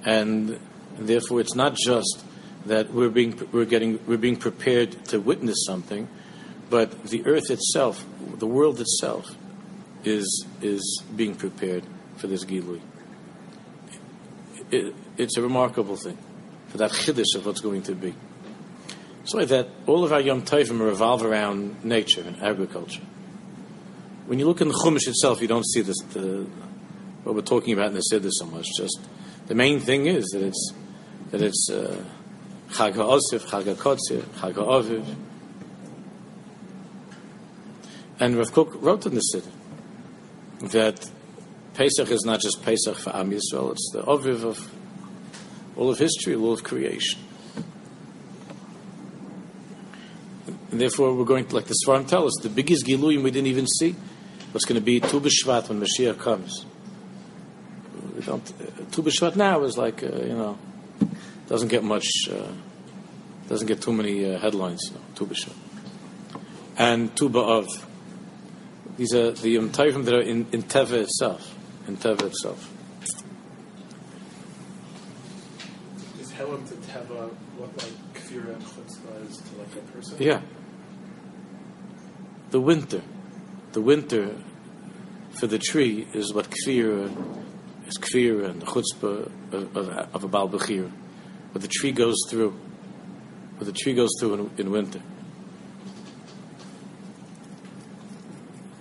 and 0.06 0.60
and 0.98 1.08
therefore, 1.08 1.40
it's 1.40 1.56
not 1.56 1.76
just 1.76 2.24
that 2.66 2.92
we're 2.92 3.10
being 3.10 3.40
we're 3.52 3.66
getting 3.66 4.00
we're 4.08 4.18
being 4.18 4.36
prepared 4.36 5.06
to 5.06 5.20
witness 5.20 5.64
something, 5.66 6.08
but 6.70 7.04
the 7.06 7.26
earth 7.26 7.52
itself, 7.52 8.04
the 8.38 8.48
world 8.48 8.80
itself, 8.82 9.36
is 10.04 10.46
is 10.62 11.04
being 11.16 11.36
prepared 11.36 11.84
for 12.16 12.28
this 12.28 12.44
gilui. 12.44 12.82
It, 14.72 14.94
it's 15.18 15.38
a 15.38 15.42
remarkable 15.42 15.96
thing 15.96 16.18
for 16.68 16.78
that 16.78 16.92
chiddush 16.92 17.36
of 17.36 17.46
what's 17.46 17.62
going 17.62 17.84
to 17.84 17.96
be. 17.96 18.14
So 19.24 19.44
that 19.44 19.68
all 19.86 20.04
of 20.04 20.14
our 20.14 20.22
Yom 20.22 20.44
Tovim 20.44 20.80
revolve 20.80 21.24
around 21.24 21.84
nature 21.84 22.22
and 22.22 22.42
agriculture. 22.42 23.02
When 24.26 24.40
you 24.40 24.46
look 24.46 24.62
in 24.62 24.70
the 24.70 24.74
Chumash 24.74 25.08
itself, 25.08 25.42
you 25.42 25.48
don't 25.48 25.66
see 25.66 25.82
this, 25.82 25.98
the, 26.14 26.48
what 27.24 27.36
we're 27.36 27.42
talking 27.42 27.74
about 27.74 27.88
in 27.88 27.94
the 27.94 28.04
Siddur 28.12 28.30
so 28.32 28.46
much. 28.46 28.66
Just 28.78 29.00
the 29.48 29.56
main 29.56 29.80
thing 29.80 30.06
is 30.06 30.26
that 30.28 30.42
it's 30.42 30.74
that 31.32 31.42
it's 31.42 31.70
uh, 31.70 32.04
Chag 32.70 32.94
HaOsif, 32.94 33.46
Chag 33.48 33.76
HaKotzir, 33.76 34.22
Chag. 34.22 35.16
And 38.20 38.38
Rav 38.38 38.52
Kook 38.52 38.82
wrote 38.82 39.06
in 39.06 39.16
the 39.16 39.22
Siddur 39.34 39.52
that 40.72 41.10
Pesach 41.78 42.10
is 42.10 42.26
not 42.26 42.40
just 42.40 42.64
Pesach 42.64 42.96
for 42.96 43.16
Am 43.16 43.30
Yisrael, 43.30 43.72
it's 43.72 43.92
the 43.94 44.02
Oviv 44.02 44.44
of 44.44 44.72
all 45.76 45.92
of 45.92 46.00
history, 46.00 46.34
all 46.34 46.52
of 46.52 46.64
creation. 46.64 47.22
And 50.72 50.82
therefore, 50.82 51.14
we're 51.14 51.24
going 51.24 51.46
to, 51.46 51.56
like 51.56 51.66
the 51.66 51.76
Svarim 51.86 52.08
tell 52.08 52.26
us, 52.26 52.34
the 52.42 52.50
biggest 52.50 52.84
Giluyim 52.88 53.22
we 53.22 53.30
didn't 53.30 53.46
even 53.46 53.68
see, 53.68 53.96
what's 54.54 54.66
going 54.66 54.82
to 54.82 54.84
be 54.84 55.00
Tu 55.00 55.20
B'Shvat 55.20 55.70
when 55.70 55.80
Mashiach 55.80 56.18
comes. 56.18 56.66
We 58.16 58.24
don't, 58.24 58.52
uh, 58.60 58.84
Tu 58.92 59.04
B'Shvat 59.04 59.36
now 59.36 59.62
is 59.62 59.78
like, 59.78 60.02
uh, 60.02 60.08
you 60.08 60.34
know, 60.34 60.58
doesn't 61.48 61.68
get 61.68 61.84
much, 61.84 62.10
uh, 62.32 62.48
doesn't 63.50 63.68
get 63.68 63.84
too 63.84 63.94
many 63.94 64.26
uh, 64.26 64.40
headlines. 64.40 64.92
Know, 64.92 65.02
Tu 65.14 65.28
B'Shvat. 65.28 65.56
And 66.76 67.16
Tu 67.16 67.30
B'Av. 67.30 67.68
These 68.98 69.14
are 69.14 69.30
the 69.30 69.50
Yom 69.52 69.70
Tovim 69.70 70.06
that 70.06 70.16
are 70.16 70.22
in, 70.22 70.48
in 70.52 70.64
Teva 70.64 71.04
itself. 71.04 71.54
In 71.88 71.96
Teva 71.96 72.24
itself. 72.24 72.74
Is 76.20 76.32
Helam 76.34 76.68
to 76.68 76.76
Teva 76.76 77.30
what 77.58 77.78
like 77.78 78.14
Kfira 78.14 78.56
and 78.56 78.64
Chutzpah 78.64 79.30
is 79.30 79.38
to 79.38 79.58
like 79.58 79.76
a 79.76 79.92
person? 79.92 80.18
Yeah. 80.20 80.42
The 82.52 82.60
winter. 82.60 83.02
The 83.72 83.82
winter 83.82 84.36
for 85.32 85.48
the 85.48 85.60
tree 85.60 86.08
is 86.14 86.34
what 86.34 86.50
Kfir 86.50 87.10
is 87.88 87.98
Kfir 87.98 88.50
and 88.50 88.62
the 88.62 88.66
chutzpah 88.66 89.32
of, 89.54 89.78
of, 89.78 89.90
of 90.14 90.24
a 90.24 90.28
Baal 90.28 90.50
Bechir. 90.50 90.92
What 91.52 91.62
the 91.62 91.68
tree 91.68 91.92
goes 91.92 92.18
through. 92.30 92.52
What 93.58 93.66
the 93.66 93.72
tree 93.72 93.94
goes 93.94 94.10
through 94.20 94.34
in, 94.34 94.52
in 94.58 94.72
winter. 94.72 95.02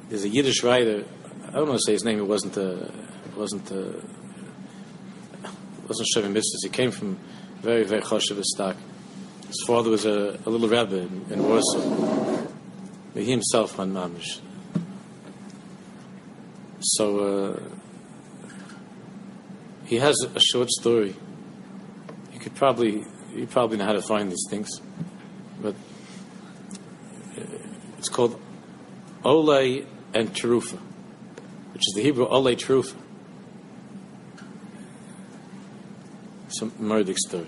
There's 0.08 0.24
a 0.24 0.28
Yiddish 0.28 0.62
writer. 0.62 1.04
I 1.48 1.52
don't 1.52 1.68
want 1.68 1.80
to 1.80 1.84
say 1.86 1.92
his 1.92 2.04
name. 2.04 2.18
It 2.18 2.26
wasn't 2.26 2.56
a. 2.56 2.84
It 2.84 3.36
wasn't 3.36 3.70
a. 3.70 3.98
It 3.98 4.04
wasn't 5.88 6.08
Shevin. 6.14 6.42
He 6.62 6.68
came 6.68 6.90
from 6.90 7.18
very 7.62 7.84
very 7.84 8.02
choshev 8.02 8.42
stock. 8.42 8.76
His 9.46 9.62
father 9.66 9.90
was 9.90 10.04
a, 10.04 10.38
a 10.44 10.50
little 10.50 10.68
rabbi 10.68 10.96
in, 10.96 11.26
in 11.30 11.42
Warsaw. 11.42 12.46
But 13.14 13.22
he 13.22 13.30
himself 13.30 13.78
went 13.78 13.94
mamish. 13.94 14.40
So 16.80 17.18
uh, 17.18 17.60
he 19.86 19.96
has 19.96 20.16
a 20.34 20.40
short 20.40 20.68
story. 20.70 21.14
You 22.32 22.40
could 22.40 22.54
probably 22.54 23.04
you 23.34 23.46
probably 23.46 23.76
know 23.78 23.84
how 23.84 23.92
to 23.92 24.02
find 24.02 24.30
these 24.30 24.46
things, 24.48 24.68
but 25.60 25.74
uh, 27.38 27.42
it's 27.98 28.08
called 28.08 28.40
Ole 29.24 29.84
and 30.14 30.34
Terufa, 30.34 30.78
which 31.86 31.92
is 31.92 32.02
the 32.02 32.02
Hebrew 32.02 32.26
Ole 32.26 32.56
Terufa. 32.56 32.96
Some 36.48 36.72
murdic 36.72 37.16
story. 37.16 37.46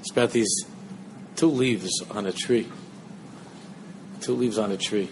It's 0.00 0.10
about 0.10 0.30
these 0.30 0.64
two 1.36 1.48
leaves 1.48 1.90
on 2.10 2.26
a 2.26 2.32
tree. 2.32 2.68
Two 4.20 4.34
leaves 4.34 4.56
on 4.56 4.70
a 4.70 4.78
tree. 4.78 5.10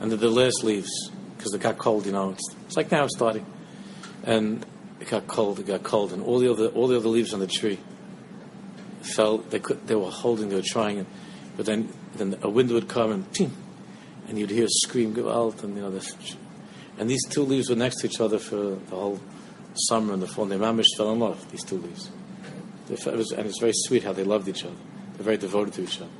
And 0.00 0.10
they're 0.10 0.18
the 0.18 0.28
last 0.28 0.62
leaves 0.62 0.90
because 1.36 1.54
it 1.54 1.60
got 1.60 1.78
cold, 1.78 2.06
you 2.06 2.12
know. 2.12 2.30
It's, 2.30 2.54
it's 2.66 2.76
like 2.76 2.92
now 2.92 3.04
it's 3.04 3.16
starting. 3.16 3.46
And 4.22 4.64
it 5.00 5.08
got 5.08 5.26
cold, 5.26 5.58
it 5.58 5.66
got 5.66 5.82
cold. 5.82 6.12
And 6.12 6.22
all 6.22 6.38
the 6.38 6.52
other, 6.52 6.68
all 6.68 6.86
the 6.86 6.96
other 6.96 7.08
leaves 7.08 7.34
on 7.34 7.40
the 7.40 7.48
tree 7.48 7.80
fell. 9.00 9.38
They, 9.38 9.58
could, 9.58 9.88
they 9.88 9.96
were 9.96 10.10
holding, 10.10 10.50
they 10.50 10.56
were 10.56 10.62
trying. 10.64 11.04
But 11.56 11.66
then, 11.66 11.92
then 12.14 12.38
a 12.42 12.48
wind 12.48 12.70
would 12.70 12.88
come 12.88 13.10
and 13.10 13.32
and 14.28 14.38
you'd 14.38 14.50
hear 14.50 14.64
a 14.64 14.70
scream 14.70 15.12
go 15.12 15.30
out. 15.30 15.62
And, 15.62 15.76
you 15.76 15.82
know, 15.82 15.90
the, 15.90 16.14
and 16.98 17.08
these 17.08 17.24
two 17.28 17.42
leaves 17.42 17.68
were 17.68 17.76
next 17.76 18.00
to 18.00 18.06
each 18.06 18.20
other 18.20 18.38
for 18.38 18.56
the 18.56 18.96
whole 18.96 19.20
summer 19.74 20.12
and 20.12 20.22
the 20.22 20.26
fall. 20.26 20.46
They 20.46 20.58
mamish 20.58 20.96
fell 20.96 21.12
in 21.12 21.18
love, 21.18 21.50
these 21.50 21.64
two 21.64 21.78
leaves. 21.78 22.10
It 22.90 23.16
was, 23.16 23.32
and 23.32 23.46
it's 23.46 23.60
very 23.60 23.72
sweet 23.74 24.04
how 24.04 24.12
they 24.12 24.24
loved 24.24 24.48
each 24.48 24.64
other. 24.64 24.76
They're 25.14 25.24
very 25.24 25.36
devoted 25.36 25.74
to 25.74 25.82
each 25.82 26.00
other, 26.00 26.10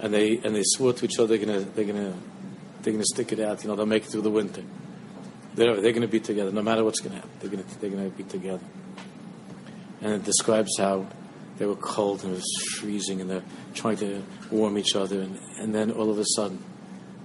and 0.00 0.12
they 0.12 0.38
and 0.38 0.54
they 0.54 0.62
swore 0.64 0.92
to 0.92 1.04
each 1.04 1.18
other 1.18 1.28
they're 1.28 1.46
gonna 1.46 1.60
they're 1.60 1.84
gonna 1.84 2.14
they're 2.82 2.92
gonna 2.92 3.04
stick 3.04 3.32
it 3.32 3.40
out. 3.40 3.62
You 3.62 3.70
know, 3.70 3.76
they'll 3.76 3.86
make 3.86 4.04
it 4.04 4.10
through 4.10 4.22
the 4.22 4.30
winter. 4.30 4.62
They're 5.54 5.80
they're 5.80 5.92
gonna 5.92 6.08
be 6.08 6.20
together 6.20 6.50
no 6.50 6.62
matter 6.62 6.84
what's 6.84 7.00
gonna 7.00 7.16
happen. 7.16 7.30
They're 7.40 7.50
gonna 7.50 7.64
they're 7.80 7.90
gonna 7.90 8.08
be 8.10 8.24
together. 8.24 8.64
And 10.00 10.14
it 10.14 10.24
describes 10.24 10.76
how 10.78 11.06
they 11.58 11.66
were 11.66 11.76
cold 11.76 12.24
and 12.24 12.32
it 12.32 12.36
was 12.36 12.78
freezing, 12.78 13.20
and 13.20 13.30
they're 13.30 13.44
trying 13.74 13.96
to 13.98 14.22
warm 14.50 14.76
each 14.76 14.96
other, 14.96 15.20
and, 15.20 15.38
and 15.58 15.74
then 15.74 15.92
all 15.92 16.10
of 16.10 16.18
a 16.18 16.24
sudden, 16.24 16.62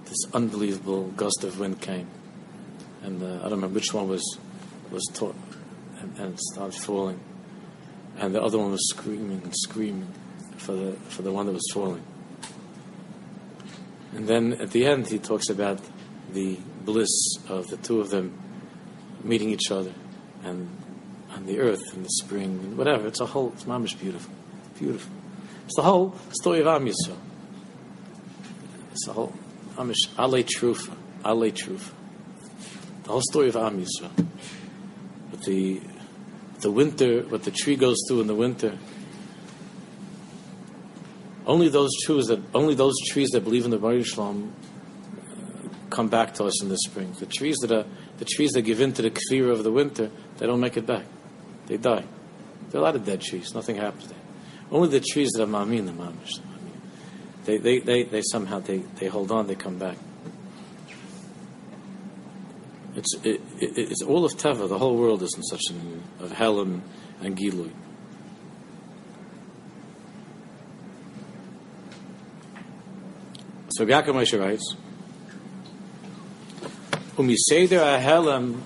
this 0.08 0.32
unbelievable 0.34 1.08
gust 1.10 1.44
of 1.44 1.58
wind 1.58 1.80
came, 1.80 2.08
and 3.02 3.22
uh, 3.22 3.26
I 3.26 3.42
don't 3.42 3.52
remember 3.52 3.74
which 3.74 3.92
one 3.94 4.08
was 4.08 4.38
was 4.90 5.04
taught, 5.14 5.36
and, 6.00 6.18
and 6.18 6.34
it 6.34 6.40
started 6.40 6.80
falling 6.80 7.20
and 8.18 8.34
the 8.34 8.42
other 8.42 8.58
one 8.58 8.72
was 8.72 8.88
screaming 8.90 9.40
and 9.42 9.54
screaming 9.56 10.12
for 10.56 10.72
the 10.72 10.92
for 11.08 11.22
the 11.22 11.32
one 11.32 11.46
that 11.46 11.52
was 11.52 11.70
falling. 11.72 12.02
And 14.14 14.26
then 14.26 14.54
at 14.54 14.70
the 14.70 14.86
end, 14.86 15.06
he 15.08 15.18
talks 15.18 15.48
about 15.48 15.80
the 16.32 16.58
bliss 16.84 17.36
of 17.48 17.68
the 17.68 17.76
two 17.76 18.00
of 18.00 18.10
them 18.10 18.36
meeting 19.22 19.50
each 19.50 19.70
other, 19.70 19.92
and 20.42 20.68
on 21.32 21.46
the 21.46 21.60
earth 21.60 21.94
and 21.94 22.04
the 22.04 22.10
spring 22.10 22.58
and 22.64 22.76
whatever. 22.76 23.06
It's 23.06 23.20
a 23.20 23.26
whole. 23.26 23.52
It's 23.54 23.64
mamish 23.64 23.98
beautiful, 23.98 24.32
beautiful. 24.78 25.12
It's 25.66 25.76
the 25.76 25.82
whole 25.82 26.16
story 26.30 26.60
of 26.60 26.66
Am 26.66 26.86
Yisrael. 26.86 27.18
It's 28.92 29.06
the 29.06 29.12
whole 29.12 29.34
mamish 29.78 30.08
ale 30.18 30.42
truth, 30.44 30.90
ale 31.24 31.50
truth. 31.52 31.94
The 33.04 33.10
whole 33.10 33.22
story 33.22 33.48
of 33.48 33.56
Am 33.56 33.82
Yisrael. 33.82 34.26
But 35.30 35.42
the 35.42 35.80
the 36.60 36.70
winter, 36.70 37.22
what 37.22 37.44
the 37.44 37.52
tree 37.52 37.76
goes 37.76 37.96
through 38.08 38.22
in 38.22 38.26
the 38.26 38.34
winter. 38.34 38.76
Only 41.46 41.68
those 41.68 41.90
trees 42.04 42.26
that 42.26 42.40
only 42.54 42.74
those 42.74 42.94
trees 43.10 43.28
that 43.30 43.44
believe 43.44 43.64
in 43.64 43.70
the 43.70 43.78
Baruch 43.78 44.06
Shalom 44.06 44.52
come 45.90 46.08
back 46.08 46.34
to 46.34 46.44
us 46.44 46.62
in 46.62 46.68
the 46.68 46.76
spring. 46.78 47.14
The 47.18 47.26
trees 47.26 47.56
that 47.58 47.72
are 47.72 47.86
the 48.18 48.24
trees 48.24 48.50
that 48.52 48.62
give 48.62 48.80
in 48.80 48.92
to 48.94 49.02
the 49.02 49.10
kfir 49.10 49.50
of 49.50 49.62
the 49.62 49.72
winter, 49.72 50.10
they 50.38 50.46
don't 50.46 50.60
make 50.60 50.76
it 50.76 50.86
back. 50.86 51.04
They 51.66 51.76
die. 51.76 52.04
There 52.70 52.80
are 52.80 52.82
a 52.82 52.86
lot 52.86 52.96
of 52.96 53.06
dead 53.06 53.20
trees. 53.22 53.54
Nothing 53.54 53.76
happens 53.76 54.08
there. 54.08 54.18
Only 54.70 54.88
the 54.88 55.00
trees 55.00 55.30
that 55.30 55.42
are 55.42 55.46
mamin, 55.46 55.86
the 55.86 55.92
mamish, 55.92 56.40
they, 57.48 57.56
they, 57.56 57.78
they, 57.78 58.02
they 58.02 58.20
somehow 58.20 58.58
they, 58.58 58.76
they 58.96 59.06
hold 59.06 59.32
on. 59.32 59.46
They 59.46 59.54
come 59.54 59.78
back. 59.78 59.96
It's, 62.94 63.14
it, 63.24 63.40
it, 63.58 63.78
it's 63.78 64.02
all 64.02 64.26
of 64.26 64.32
Teva. 64.34 64.68
The 64.68 64.76
whole 64.76 64.98
world 64.98 65.22
is 65.22 65.32
in 65.34 65.42
such 65.44 65.62
an 65.70 66.02
of 66.20 66.32
Helam 66.32 66.82
and 67.22 67.38
Gilui. 67.38 67.70
So 73.70 73.86
Yaakov 73.86 74.08
Moshe 74.08 74.38
writes, 74.38 74.76
"Umiseder 77.16 77.98
ahelam 77.98 78.60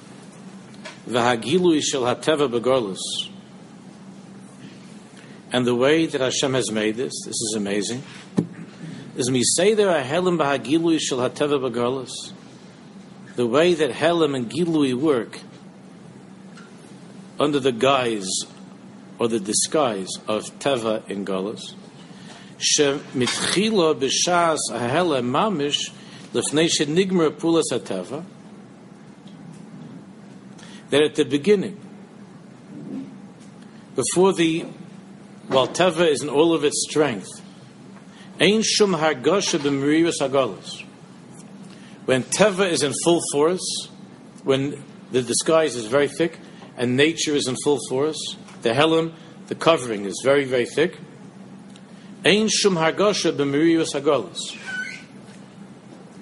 v'hagilui 1.06 1.82
shel 1.82 2.02
hateva 2.02 2.50
begorlus." 2.50 2.98
And 5.52 5.66
the 5.66 5.74
way 5.76 6.06
that 6.06 6.20
Hashem 6.20 6.54
has 6.54 6.72
made 6.72 6.96
this, 6.96 7.12
this 7.26 7.34
is 7.34 7.54
amazing, 7.56 8.02
is 9.16 9.30
miseder 9.30 10.02
ahelam 10.02 10.38
v'hagilui 10.38 10.98
shel 11.00 11.18
hateva 11.18 11.60
begorlus. 11.70 12.32
The 13.36 13.46
way 13.46 13.74
that 13.74 13.90
Helam 13.92 14.36
and 14.36 14.50
Gilui 14.50 14.94
work 14.94 15.38
under 17.40 17.58
the 17.58 17.72
guise 17.72 18.28
or 19.18 19.28
the 19.28 19.40
disguise 19.40 20.10
of 20.28 20.44
Teva 20.58 21.08
in 21.08 21.24
Galus. 21.24 21.74
Shemitchila 22.58 23.98
b'shas 23.98 24.58
ahela 24.70 25.22
mamish 25.22 25.90
lefnei 26.32 26.68
shenigmer 26.68 27.30
pulas 27.30 27.64
hateva. 27.70 28.24
That 30.90 31.02
at 31.02 31.14
the 31.14 31.24
beginning, 31.24 31.80
before 33.96 34.34
the, 34.34 34.66
while 35.48 35.68
Teva 35.68 36.08
is 36.08 36.22
in 36.22 36.28
all 36.28 36.54
of 36.54 36.64
its 36.64 36.86
strength, 36.88 37.41
ein 38.42 38.62
shum 38.62 38.92
hargasha 38.92 39.60
hagalas. 39.60 40.84
When 42.06 42.24
Teva 42.24 42.68
is 42.68 42.82
in 42.82 42.92
full 43.04 43.20
force, 43.32 43.88
when 44.42 44.82
the 45.12 45.22
disguise 45.22 45.76
is 45.76 45.86
very 45.86 46.08
thick, 46.08 46.40
and 46.76 46.96
nature 46.96 47.32
is 47.32 47.46
in 47.46 47.54
full 47.62 47.78
force. 47.88 48.36
The 48.62 48.74
helim, 48.74 49.14
the 49.46 49.54
covering 49.54 50.06
is 50.06 50.20
very, 50.24 50.44
very 50.44 50.66
thick. 50.66 50.98
Ein 52.24 52.48
shum 52.48 52.74
hargasha 52.74 53.32
hagalas. 53.32 54.58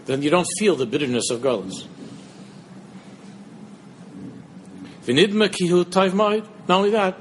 Then 0.04 0.22
you 0.22 0.28
don't 0.30 0.48
feel 0.58 0.76
the 0.76 0.86
bitterness 0.86 1.30
of 1.30 1.40
galas. 1.40 1.86
V'nidma 5.04 5.48
kihu 5.48 5.84
ma'id. 5.84 6.46
Not 6.68 6.78
only 6.78 6.90
that, 6.90 7.18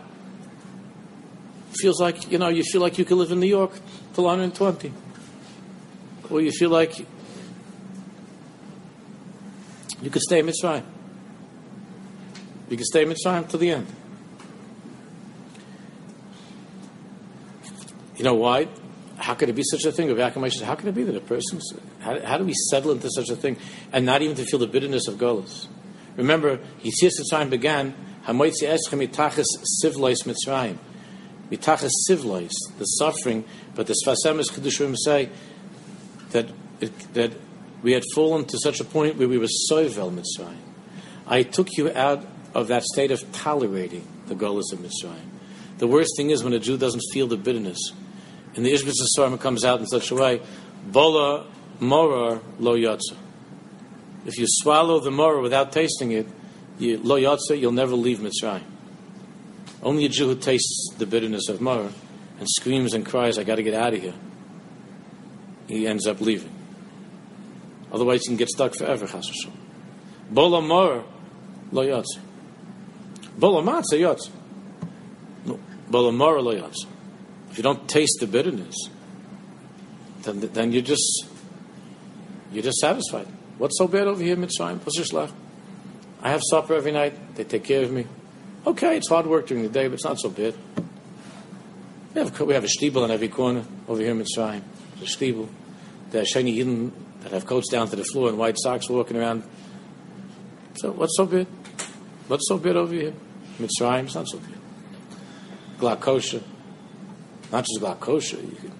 feels 1.79 2.01
like, 2.01 2.31
you 2.31 2.37
know, 2.37 2.49
you 2.49 2.63
feel 2.63 2.81
like 2.81 2.97
you 2.97 3.05
could 3.05 3.17
live 3.17 3.31
in 3.31 3.39
New 3.39 3.47
York 3.47 3.71
till 4.13 4.25
120. 4.25 4.91
Or 6.29 6.41
you 6.41 6.51
feel 6.51 6.69
like 6.69 6.99
you 10.01 10.09
could 10.09 10.21
stay 10.21 10.39
in 10.39 10.45
Mitzrayim. 10.45 10.83
You 12.69 12.77
can 12.77 12.85
stay 12.85 13.03
in 13.03 13.09
Mitzrayim 13.09 13.47
to 13.49 13.57
the 13.57 13.71
end. 13.71 13.87
You 18.15 18.23
know 18.25 18.35
why? 18.35 18.67
How 19.17 19.33
could 19.33 19.49
it 19.49 19.55
be 19.55 19.63
such 19.63 19.85
a 19.85 19.91
thing? 19.91 20.15
How 20.17 20.29
can 20.29 20.87
it 20.87 20.95
be 20.95 21.03
that 21.03 21.15
a 21.15 21.21
person? 21.21 21.59
How, 21.99 22.19
how 22.21 22.37
do 22.37 22.45
we 22.45 22.53
settle 22.69 22.91
into 22.91 23.09
such 23.09 23.29
a 23.29 23.35
thing 23.35 23.57
and 23.91 24.05
not 24.05 24.21
even 24.21 24.35
to 24.35 24.45
feel 24.45 24.59
the 24.59 24.67
bitterness 24.67 25.07
of 25.07 25.15
Golas? 25.15 25.67
Remember, 26.15 26.57
Yitzias 26.83 27.19
Mitzrayim 27.19 27.49
began 27.49 27.93
Hamoitzi 28.25 28.63
Eschem 28.63 29.07
Mitachas 29.07 29.45
Sivlois 29.83 30.25
Mitzrayim. 30.25 30.77
Mitachas 31.49 31.91
Sivlois, 32.09 32.51
the 32.77 32.85
suffering. 32.85 33.43
But 33.79 33.87
the 33.87 33.95
Sfas 34.05 34.17
Emes 34.25 34.51
Kedushim 34.51 34.93
say 34.97 35.29
that 36.31 36.49
it, 36.81 37.13
that 37.13 37.31
we 37.81 37.93
had 37.93 38.03
fallen 38.13 38.43
to 38.43 38.57
such 38.57 38.81
a 38.81 38.83
point 38.83 39.15
where 39.15 39.29
we 39.29 39.37
were 39.37 39.47
soivel 39.71 40.13
Mitzrayim. 40.13 40.57
I 41.25 41.43
took 41.43 41.77
you 41.77 41.89
out 41.89 42.27
of 42.53 42.67
that 42.67 42.83
state 42.83 43.09
of 43.09 43.31
tolerating 43.31 44.05
the 44.27 44.35
Golas 44.35 44.73
of 44.73 44.79
Mitzrayim. 44.79 45.23
The 45.77 45.87
worst 45.87 46.11
thing 46.17 46.29
is 46.29 46.43
when 46.43 46.51
a 46.51 46.59
Jew 46.59 46.77
doesn't 46.77 47.03
feel 47.13 47.27
the 47.27 47.37
bitterness. 47.37 47.93
And 48.53 48.65
the 48.65 48.73
Ishbitz 48.73 48.95
Sarma 49.15 49.37
comes 49.37 49.63
out 49.63 49.79
in 49.79 49.87
such 49.87 50.11
a 50.11 50.15
way, 50.15 50.41
Bola 50.85 51.47
morar 51.79 52.41
lo 52.59 52.75
yotza. 52.75 53.15
If 54.25 54.37
you 54.37 54.45
swallow 54.45 54.99
the 54.99 55.11
morar 55.11 55.39
without 55.39 55.71
tasting 55.71 56.11
it, 56.11 56.27
you, 56.79 56.97
lo 56.97 57.17
yotza, 57.17 57.57
you'll 57.57 57.71
never 57.71 57.95
leave 57.95 58.19
Mitzrayim. 58.19 58.63
Only 59.81 60.03
a 60.03 60.09
Jew 60.09 60.27
who 60.27 60.35
tastes 60.35 60.93
the 60.97 61.05
bitterness 61.05 61.47
of 61.47 61.61
morar 61.61 61.91
and 62.39 62.49
screams 62.49 62.93
and 62.93 63.05
cries, 63.05 63.37
I 63.37 63.43
got 63.43 63.55
to 63.55 63.63
get 63.63 63.73
out 63.73 63.93
of 63.93 64.01
here, 64.01 64.13
he 65.67 65.85
ends 65.85 66.07
up 66.07 66.21
leaving. 66.21 66.51
Otherwise, 67.91 68.21
he 68.21 68.27
can 68.27 68.37
get 68.37 68.49
stuck 68.49 68.75
forever, 68.75 69.05
chas 69.05 69.29
v'shalom. 69.29 70.67
Morar 70.67 71.03
lo 71.71 71.85
yotza. 71.85 72.19
Bola 73.37 73.61
matzah 73.61 74.29
bola 75.89 76.11
morar 76.11 76.41
lo 76.41 76.55
yotza. 76.55 76.87
If 77.51 77.57
you 77.57 77.63
don't 77.63 77.87
taste 77.89 78.17
the 78.19 78.27
bitterness, 78.27 78.75
then, 80.21 80.39
then 80.39 80.71
you're 80.71 80.83
just 80.83 81.25
you're 82.51 82.63
just 82.63 82.77
satisfied. 82.77 83.27
What's 83.57 83.77
so 83.77 83.87
bad 83.87 84.07
over 84.07 84.23
here, 84.23 84.35
Mitzrayim? 84.35 84.79
Pushishlach. 84.79 85.31
I 86.21 86.29
have 86.29 86.41
supper 86.49 86.75
every 86.75 86.91
night. 86.91 87.35
They 87.35 87.43
take 87.43 87.63
care 87.63 87.83
of 87.83 87.91
me. 87.91 88.05
Okay, 88.65 88.97
it's 88.97 89.09
hard 89.09 89.25
work 89.25 89.47
during 89.47 89.63
the 89.63 89.69
day, 89.69 89.87
but 89.87 89.95
it's 89.95 90.03
not 90.03 90.19
so 90.19 90.29
bad. 90.29 90.53
We 92.13 92.21
have, 92.21 92.39
we 92.41 92.53
have 92.53 92.63
a 92.63 92.67
stiebel 92.67 93.05
in 93.05 93.11
every 93.11 93.27
corner 93.27 93.63
over 93.87 94.01
here 94.01 94.11
in 94.11 94.19
Mitzrayim. 94.19 94.61
A 95.01 95.05
stiebel. 95.05 95.47
There 96.09 96.23
are 96.23 96.25
shiny 96.25 96.57
Yidden 96.57 96.91
that 97.21 97.31
have 97.31 97.45
coats 97.45 97.69
down 97.69 97.87
to 97.89 97.95
the 97.95 98.03
floor 98.03 98.29
and 98.29 98.37
white 98.37 98.57
socks 98.57 98.89
walking 98.89 99.17
around. 99.17 99.43
So 100.75 100.91
what's 100.91 101.15
so 101.15 101.25
good? 101.25 101.45
What's 102.27 102.47
so 102.47 102.57
good 102.57 102.75
over 102.75 102.93
here? 102.93 103.13
Mitzrayim, 103.59 104.05
it's 104.05 104.15
not 104.15 104.27
so 104.27 104.39
good. 104.39 104.57
Glakosha. 105.77 106.41
Not 107.51 107.65
just 107.65 107.81
glakosha. 107.81 108.41
You 108.41 108.55
could 108.55 108.71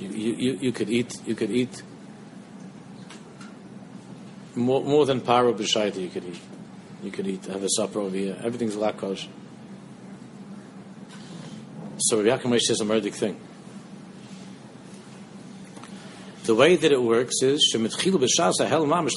you, 0.00 0.32
you, 0.34 0.58
you 0.60 0.72
could 0.72 0.90
eat 0.90 1.20
you 1.26 1.34
could 1.34 1.50
eat 1.50 1.82
more, 4.54 4.82
more 4.82 5.06
than 5.06 5.20
paro 5.20 5.54
b'shaita 5.56 6.00
you 6.00 6.08
could 6.08 6.24
eat. 6.24 6.40
You 7.02 7.10
could 7.10 7.26
eat 7.26 7.44
have 7.46 7.62
a 7.62 7.68
supper 7.68 8.00
over 8.00 8.16
here. 8.16 8.36
Everything's 8.42 8.76
lakosh. 8.76 9.26
So 11.98 12.22
Rabbi 12.22 12.42
Yaakov 12.42 12.60
says 12.60 12.80
a 12.80 12.84
murdic 12.84 13.14
thing. 13.14 13.38
The 16.44 16.54
way 16.54 16.76
that 16.76 16.92
it 16.92 17.02
works 17.02 17.42
is 17.42 17.72
shemitchilu 17.74 18.16
b'shas 18.16 18.54
mamish 18.60 19.16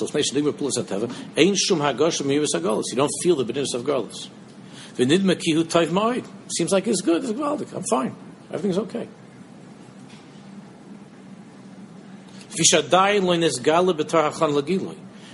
pulas 0.53 0.77
ateva 0.77 1.13
ein 1.37 1.55
shum 1.55 1.79
hagosh 1.79 2.21
miyus. 2.21 2.85
You 2.89 2.95
don't 2.95 3.11
feel 3.21 3.35
the 3.35 3.43
bitterness 3.43 3.73
of 3.73 3.83
golos. 3.83 4.29
V'nidma 4.95 5.35
kihu 5.35 5.63
toiv 5.63 5.87
moed. 5.87 6.25
Seems 6.55 6.71
like 6.71 6.87
it's 6.87 7.01
good. 7.01 7.23
It's 7.23 7.33
gewaldic. 7.33 7.73
I'm 7.73 7.83
fine. 7.83 8.15
Everything's 8.49 8.77
okay. 8.77 9.09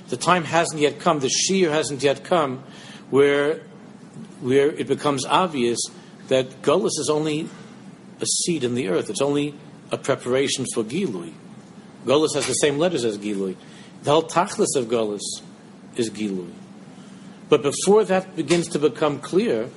The 0.09 0.17
time 0.19 0.43
hasn't 0.43 0.81
yet 0.81 0.99
come, 0.99 1.19
the 1.19 1.29
shear 1.29 1.71
hasn't 1.71 2.03
yet 2.03 2.23
come, 2.25 2.63
where, 3.09 3.61
where 4.41 4.71
it 4.71 4.87
becomes 4.87 5.25
obvious 5.25 5.79
that 6.27 6.61
Gullus 6.61 6.99
is 6.99 7.09
only 7.09 7.49
a 8.21 8.25
seed 8.25 8.63
in 8.63 8.75
the 8.75 8.89
earth. 8.89 9.09
It's 9.09 9.21
only 9.21 9.55
a 9.91 9.97
preparation 9.97 10.65
for 10.73 10.83
Gilui. 10.83 11.33
Gullus 12.05 12.35
has 12.35 12.47
the 12.47 12.53
same 12.53 12.77
letters 12.77 13.05
as 13.05 13.17
Gilui. 13.17 13.55
The 14.03 14.11
whole 14.11 14.23
tachlis 14.23 14.75
of 14.75 14.85
Gullus 14.85 15.21
is 15.95 16.09
Gilui. 16.09 16.51
But 17.49 17.61
before 17.61 18.03
that 18.05 18.35
begins 18.35 18.67
to 18.69 18.79
become 18.79 19.19
clear, 19.19 19.69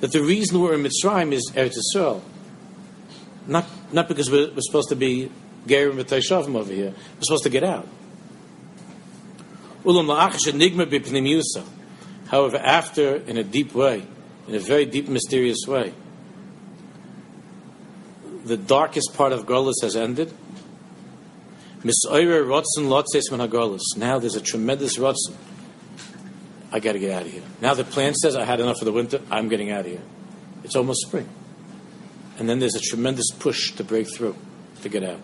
that 0.00 0.12
the 0.12 0.22
reason 0.22 0.60
we're 0.60 0.74
in 0.74 0.82
Mitzrayim 0.82 1.32
is 1.32 1.50
Eretz 1.54 1.76
Yisrael. 1.76 2.22
Not, 3.46 3.66
not 3.92 4.08
because 4.08 4.30
we're, 4.30 4.50
we're 4.50 4.60
supposed 4.60 4.88
to 4.90 4.96
be 4.96 5.30
Gerim 5.66 6.02
v'Taishavim 6.02 6.54
over 6.56 6.72
here. 6.72 6.92
We're 6.92 7.22
supposed 7.22 7.44
to 7.44 7.50
get 7.50 7.64
out. 7.64 7.88
However, 12.26 12.56
after, 12.56 13.16
in 13.16 13.36
a 13.36 13.44
deep 13.44 13.74
way, 13.74 14.04
in 14.48 14.54
a 14.54 14.60
very 14.60 14.84
deep, 14.86 15.08
mysterious 15.08 15.66
way, 15.66 15.92
the 18.44 18.56
darkest 18.56 19.14
part 19.14 19.32
of 19.32 19.46
Golis 19.46 19.82
has 19.82 19.96
ended. 19.96 20.32
Now 21.82 21.92
there's 24.18 24.36
a 24.36 24.40
tremendous 24.40 24.98
rotzen. 24.98 25.34
I 26.72 26.80
got 26.80 26.92
to 26.92 26.98
get 26.98 27.12
out 27.12 27.22
of 27.22 27.30
here. 27.30 27.42
Now 27.60 27.74
the 27.74 27.84
plant 27.84 28.16
says 28.16 28.36
I 28.36 28.44
had 28.44 28.60
enough 28.60 28.78
for 28.78 28.84
the 28.84 28.92
winter. 28.92 29.20
I'm 29.30 29.48
getting 29.48 29.70
out 29.70 29.80
of 29.80 29.86
here. 29.86 30.02
It's 30.64 30.74
almost 30.74 31.06
spring, 31.06 31.28
and 32.38 32.48
then 32.48 32.58
there's 32.58 32.74
a 32.74 32.80
tremendous 32.80 33.30
push 33.38 33.72
to 33.72 33.84
break 33.84 34.08
through, 34.12 34.36
to 34.82 34.88
get 34.88 35.04
out. 35.04 35.20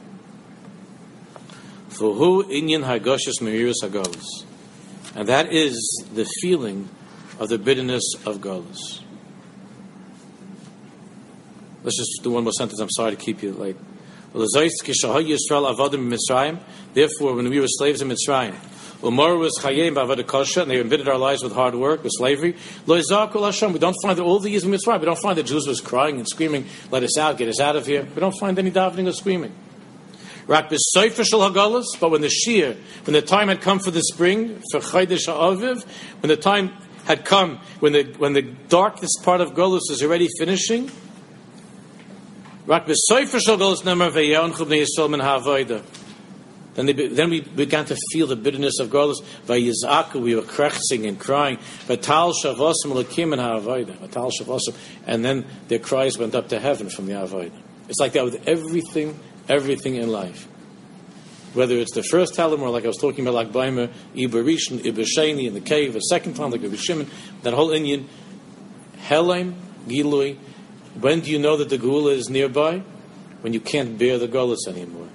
For 1.88 2.14
who 2.14 2.44
inyan 2.44 2.84
hagoshes 2.84 3.40
merirus 3.40 3.82
hagolis, 3.82 4.44
and 5.16 5.28
that 5.28 5.52
is 5.52 6.04
the 6.14 6.24
feeling 6.40 6.88
of 7.40 7.48
the 7.48 7.58
bitterness 7.58 8.14
of 8.24 8.38
golis. 8.38 9.01
Let's 11.84 11.96
just 11.96 12.22
do 12.22 12.30
one 12.30 12.44
more 12.44 12.52
sentence. 12.52 12.80
I'm 12.80 12.90
sorry 12.90 13.10
to 13.10 13.16
keep 13.16 13.42
you 13.42 13.52
late. 13.52 13.76
Therefore, 16.94 17.34
when 17.34 17.50
we 17.50 17.60
were 17.60 17.68
slaves 17.68 18.00
in 18.00 18.08
Mitzrayim, 18.08 18.54
Umar 19.04 19.36
was 19.36 19.58
chayim 19.60 19.94
b'avodah 19.94 20.62
and 20.62 20.70
they 20.70 20.80
embittered 20.80 21.08
our 21.08 21.18
lives 21.18 21.42
with 21.42 21.52
hard 21.52 21.74
work, 21.74 22.04
with 22.04 22.12
slavery. 22.14 22.54
We 22.86 23.02
don't 23.02 23.96
find 24.00 24.16
that 24.16 24.22
all 24.22 24.38
the 24.38 24.48
years 24.48 24.64
in 24.64 24.70
Mitzrayim, 24.70 25.00
we 25.00 25.06
don't 25.06 25.18
find 25.18 25.36
that 25.36 25.46
Jews 25.46 25.66
was 25.66 25.80
crying 25.80 26.18
and 26.18 26.28
screaming, 26.28 26.66
"Let 26.90 27.02
us 27.02 27.18
out, 27.18 27.36
get 27.36 27.48
us 27.48 27.60
out 27.60 27.74
of 27.76 27.84
here." 27.86 28.06
We 28.14 28.20
don't 28.20 28.38
find 28.38 28.56
any 28.58 28.70
davening 28.70 29.08
or 29.08 29.12
screaming. 29.12 29.52
But 30.46 30.70
when 30.70 32.20
the 32.20 32.28
shear, 32.30 32.76
when 33.04 33.14
the 33.14 33.22
time 33.22 33.48
had 33.48 33.60
come 33.60 33.80
for 33.80 33.90
the 33.90 34.02
spring, 34.02 34.62
for 34.70 34.80
chaydish 34.80 35.26
ha'aviv, 35.26 35.84
when 36.20 36.28
the 36.28 36.36
time 36.36 36.70
had 37.04 37.24
come, 37.24 37.58
when 37.80 37.92
the 37.92 38.04
when 38.18 38.32
the 38.32 38.42
darkest 38.42 39.22
part 39.24 39.40
of 39.40 39.54
Golus 39.54 39.90
is 39.90 40.02
already 40.02 40.28
finishing, 40.38 40.84
Rak 40.84 41.00
hagalas 41.00 41.00
nemar 41.00 41.00
ve'yonchub 41.00 41.00
ne'yisrael 41.00 41.00
min 42.12 42.50
ha'avoida. 42.50 42.51
Then, 46.74 46.86
they, 46.86 46.92
then 47.08 47.28
we 47.28 47.40
began 47.40 47.84
to 47.84 47.96
feel 48.12 48.26
the 48.26 48.36
bitterness 48.36 48.78
of 48.78 48.88
Golus. 48.88 49.22
Vayizaku, 49.46 50.22
we 50.22 50.34
were 50.34 50.42
crechsing 50.42 51.06
and 51.06 51.20
crying. 51.20 51.58
Vatal 51.86 52.32
shavosim 52.32 52.92
lakim 52.92 53.32
and 53.32 53.40
ha'avoida. 53.40 53.96
Vatal 53.98 54.30
shavosim. 54.30 54.74
And 55.06 55.22
then 55.24 55.44
their 55.68 55.78
cries 55.78 56.16
went 56.16 56.34
up 56.34 56.48
to 56.48 56.58
heaven 56.58 56.88
from 56.88 57.06
the 57.06 57.12
ha'avoida. 57.12 57.52
It's 57.88 58.00
like 58.00 58.12
that 58.12 58.24
with 58.24 58.48
everything 58.48 59.18
everything 59.48 59.96
in 59.96 60.10
life. 60.10 60.48
Whether 61.54 61.76
it's 61.76 61.92
the 61.92 62.02
first 62.02 62.34
Talmud 62.34 62.60
or 62.60 62.70
like 62.70 62.84
I 62.84 62.88
was 62.88 62.96
talking 62.96 63.26
about, 63.26 63.34
like 63.34 63.52
Baimer, 63.52 63.92
Iberishan, 64.14 64.80
Ibeshani 64.80 65.46
in 65.46 65.54
the 65.54 65.60
cave, 65.60 65.94
a 65.94 66.00
second 66.00 66.34
time, 66.34 66.50
like 66.50 66.62
Ibeshimon, 66.62 67.08
that 67.42 67.52
whole 67.52 67.70
Indian, 67.70 68.08
Helem, 68.96 69.54
Gilui. 69.86 70.38
When 71.00 71.20
do 71.20 71.30
you 71.30 71.38
know 71.38 71.56
that 71.56 71.68
the 71.68 71.78
Geula 71.78 72.12
is 72.12 72.28
nearby? 72.28 72.82
When 73.40 73.52
you 73.52 73.60
can't 73.60 73.98
bear 73.98 74.18
the 74.18 74.28
Gullus 74.28 74.68
anymore. 74.68 75.08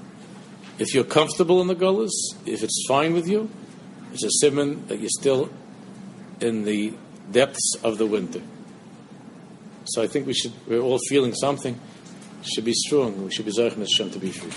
If 0.79 0.93
you're 0.93 1.03
comfortable 1.03 1.61
in 1.61 1.67
the 1.67 1.75
Gullus, 1.75 2.11
if 2.45 2.61
it's 2.61 2.85
fine 2.87 3.13
with 3.13 3.27
you, 3.27 3.49
it's 4.13 4.23
a 4.23 4.29
simon 4.31 4.85
that 4.87 4.99
you're 4.99 5.09
still 5.09 5.49
in 6.39 6.65
the 6.65 6.93
depths 7.31 7.75
of 7.83 7.97
the 7.97 8.05
winter. 8.05 8.41
So 9.85 10.03
I 10.03 10.07
think 10.07 10.27
we 10.27 10.33
should, 10.33 10.53
we're 10.67 10.81
all 10.81 10.99
feeling 11.07 11.33
something 11.33 11.79
should 12.43 12.65
be 12.65 12.73
strong. 12.73 13.23
We 13.23 13.31
should 13.31 13.45
be 13.45 13.51
Zarech 13.51 13.77
Hashem 13.77 14.11
to 14.11 14.19
be 14.19 14.31
free. 14.31 14.51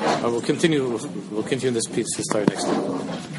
Uh, 0.00 0.30
we'll 0.30 0.40
continue. 0.40 0.88
We'll, 0.88 1.08
we'll 1.30 1.42
continue 1.42 1.72
this 1.72 1.86
piece. 1.86 2.16
This 2.16 2.26
time 2.28 2.46
next 2.46 2.64
time. 2.64 3.37